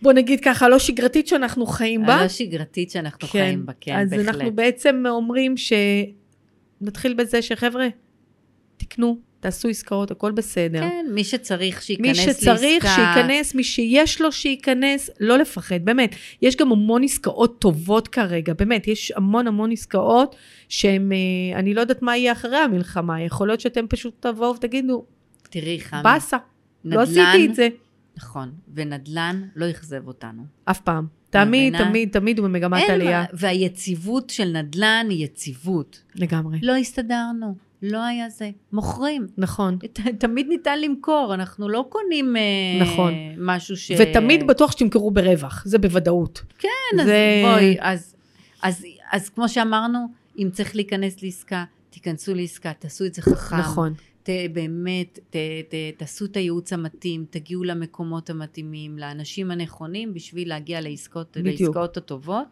[0.02, 2.16] בוא נגיד ככה, לא שגרתית שאנחנו חיים בה.
[2.16, 4.28] הלא שגרתית שאנחנו חיים בה, כן, אז בהחלט.
[4.28, 5.74] אנחנו בעצם אומרים ש...
[6.82, 7.88] נתחיל בזה שחבר'ה,
[8.78, 10.80] תקנו, תעשו עסקאות, הכל בסדר.
[10.80, 12.34] כן, מי שצריך שייכנס מי לעסקה.
[12.34, 16.16] שצריך שייכנס, מי שיש לו שייכנס, לא לפחד, באמת.
[16.42, 20.36] יש גם המון עסקאות טובות כרגע, באמת, יש המון המון עסקאות
[20.70, 25.06] שהן, אה, אני לא יודעת מה יהיה אחרי המלחמה, יכול להיות שאתם פשוט תבואו ותגידו,
[25.50, 26.38] תראי, חמי, באסה,
[26.86, 27.68] לא נדל"ן, עשיתי את זה,
[28.18, 30.44] נכון, ונדל"ן לא אכזב אותנו.
[30.66, 31.08] אף פעם.
[31.30, 31.90] תמיד, מבינה?
[31.90, 33.20] תמיד, תמיד הוא במגמת עלייה.
[33.20, 36.02] מה- והיציבות של נדל"ן היא יציבות.
[36.16, 36.60] לגמרי.
[36.62, 38.50] לא הסתדרנו, לא היה זה.
[38.72, 39.28] מוכרים.
[39.38, 39.78] נכון.
[39.78, 42.42] ת- תמיד ניתן למכור, אנחנו לא קונים אה,
[42.82, 43.14] נכון.
[43.38, 43.92] משהו ש...
[44.00, 46.42] ותמיד בטוח שתמכרו ברווח, זה בוודאות.
[46.58, 46.68] כן,
[47.00, 48.16] אז זה- בואי, אז,
[48.62, 50.00] אז, אז כמו שאמרנו,
[50.38, 53.56] אם צריך להיכנס לעסקה, תיכנסו לעסקה, תעשו את זה חכם.
[53.58, 53.94] נכון.
[54.24, 55.36] ת, באמת, ת,
[55.70, 61.62] ת, תעשו את הייעוץ המתאים, תגיעו למקומות המתאימים, לאנשים הנכונים, בשביל להגיע לעסקאות, בדיוק.
[61.62, 62.48] לעסקאות הטובות,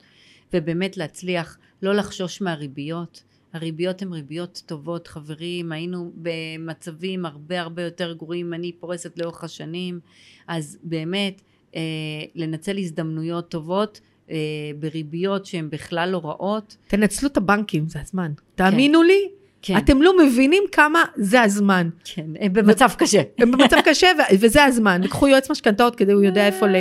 [0.53, 3.23] ובאמת להצליח, לא לחשוש מהריביות.
[3.55, 9.99] הריביות הן ריביות טובות, חברים, היינו במצבים הרבה הרבה יותר גרועים, אני פורסת לאורך השנים,
[10.47, 11.41] אז באמת,
[11.75, 11.81] אה,
[12.35, 13.99] לנצל הזדמנויות טובות,
[14.31, 14.35] אה,
[14.79, 16.77] בריביות שהן בכלל לא רעות.
[16.87, 18.31] תנצלו את הבנקים, זה הזמן.
[18.55, 19.29] תאמינו לי,
[19.61, 21.89] כן, אתם לא מבינים כמה זה הזמן.
[22.03, 23.21] כן, הם במצב קשה.
[23.37, 25.01] הם במצב קשה, ו- וזה הזמן.
[25.07, 26.75] קחו יועץ משכנתאות כדי הוא יודע איפה, ל...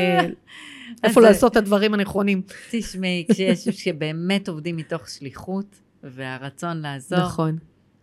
[1.05, 2.43] איפה אז- לעשות את הדברים הנכונים.
[2.71, 5.67] תשמעי, כשיש שבאמת עובדים מתוך שליחות
[6.05, 7.59] והרצון לעזור, נכון.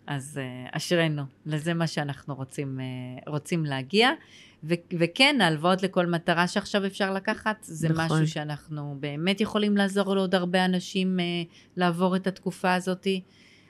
[0.07, 4.09] אז uh, אשרינו, לזה מה שאנחנו רוצים, uh, רוצים להגיע.
[4.63, 8.05] ו- וכן, ההלוואות לכל מטרה שעכשיו אפשר לקחת, זה נכון.
[8.05, 13.07] משהו שאנחנו באמת יכולים לעזור לעוד הרבה אנשים uh, לעבור את התקופה הזאת.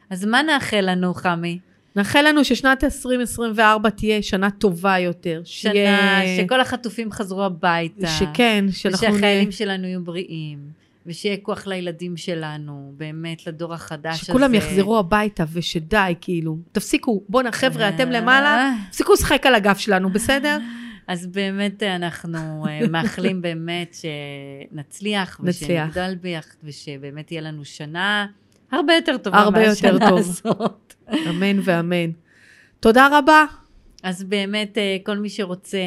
[0.10, 1.60] אז מה נאחל לנו, חמי?
[1.96, 5.42] נאחל לנו ששנת 2024 תהיה שנה טובה יותר.
[5.46, 8.08] שנה שיהיה- שכל החטופים חזרו הביתה.
[8.08, 9.08] שכן, שאנחנו...
[9.08, 10.60] ושהחיילים נ- שלנו יהיו בריאים,
[11.06, 14.26] ושיהיה כוח לילדים שלנו, באמת, לדור החדש הזה.
[14.26, 16.58] שכולם יחזרו הביתה ושדי, כאילו.
[16.72, 18.72] תפסיקו, בואנה חבר'ה, אתם למעלה, אה.
[18.90, 20.58] תפסיקו לשחק על הגב שלנו, בסדר?
[21.08, 25.88] אז באמת אנחנו אה, מאחלים באמת שנצליח, נצליח.
[25.90, 28.28] ושנגדל ביחד, ושבאמת תהיה לנו שנה
[28.72, 30.20] הרבה יותר טובה הרבה יותר טוב.
[30.20, 30.94] הזאת.
[31.30, 32.12] אמן ואמן.
[32.80, 33.46] תודה רבה.
[34.04, 35.80] אז באמת, אה, כל מי שרוצה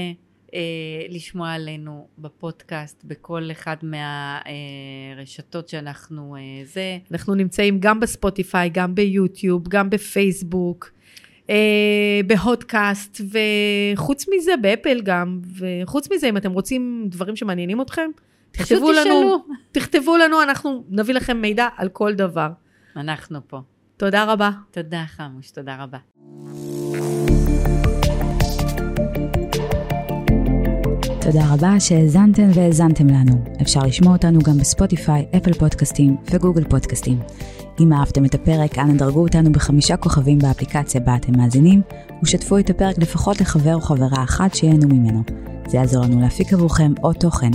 [0.55, 0.61] אה,
[1.09, 9.69] לשמוע עלינו בפודקאסט, בכל אחד מהרשתות שאנחנו אה, זה, אנחנו נמצאים גם בספוטיפיי, גם ביוטיוב,
[9.69, 10.91] גם בפייסבוק,
[11.51, 18.11] אה, בהודקאסט, וחוץ מזה, באפל גם, וחוץ מזה, אם אתם רוצים דברים שמעניינים אתכם,
[18.51, 19.45] תכתבו לנו.
[19.73, 22.49] תכתבו לנו, אנחנו נביא לכם מידע על כל דבר.
[22.97, 23.61] אנחנו פה.
[23.97, 24.51] תודה רבה.
[24.71, 25.99] תודה חמוש, תודה רבה.
[31.25, 33.45] תודה רבה שהאזנתן והאזנתם לנו.
[33.63, 37.19] אפשר לשמוע אותנו גם בספוטיפיי, אפל פודקאסטים וגוגל פודקאסטים.
[37.81, 41.83] אם אהבתם את הפרק, אנא דרגו אותנו בחמישה כוכבים באפליקציה בה אתם מאזינים,
[42.23, 45.23] ושתפו את הפרק לפחות לחבר או חברה אחת שיהנו ממנו.
[45.69, 47.51] זה יעזור לנו להפיק עבורכם עוד תוכן.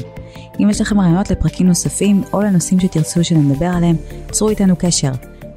[0.59, 3.95] אם יש לכם רעיונות לפרקים נוספים, או לנושאים שתרצו שנדבר עליהם,
[4.31, 5.11] צרו איתנו קשר.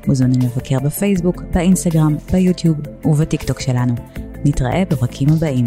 [0.06, 3.94] מוזמנים לבקר בפייסבוק, באינסטגרם, ביוטיוב ובטיקטוק שלנו.
[4.44, 5.64] נתראה בפרקים הבאים.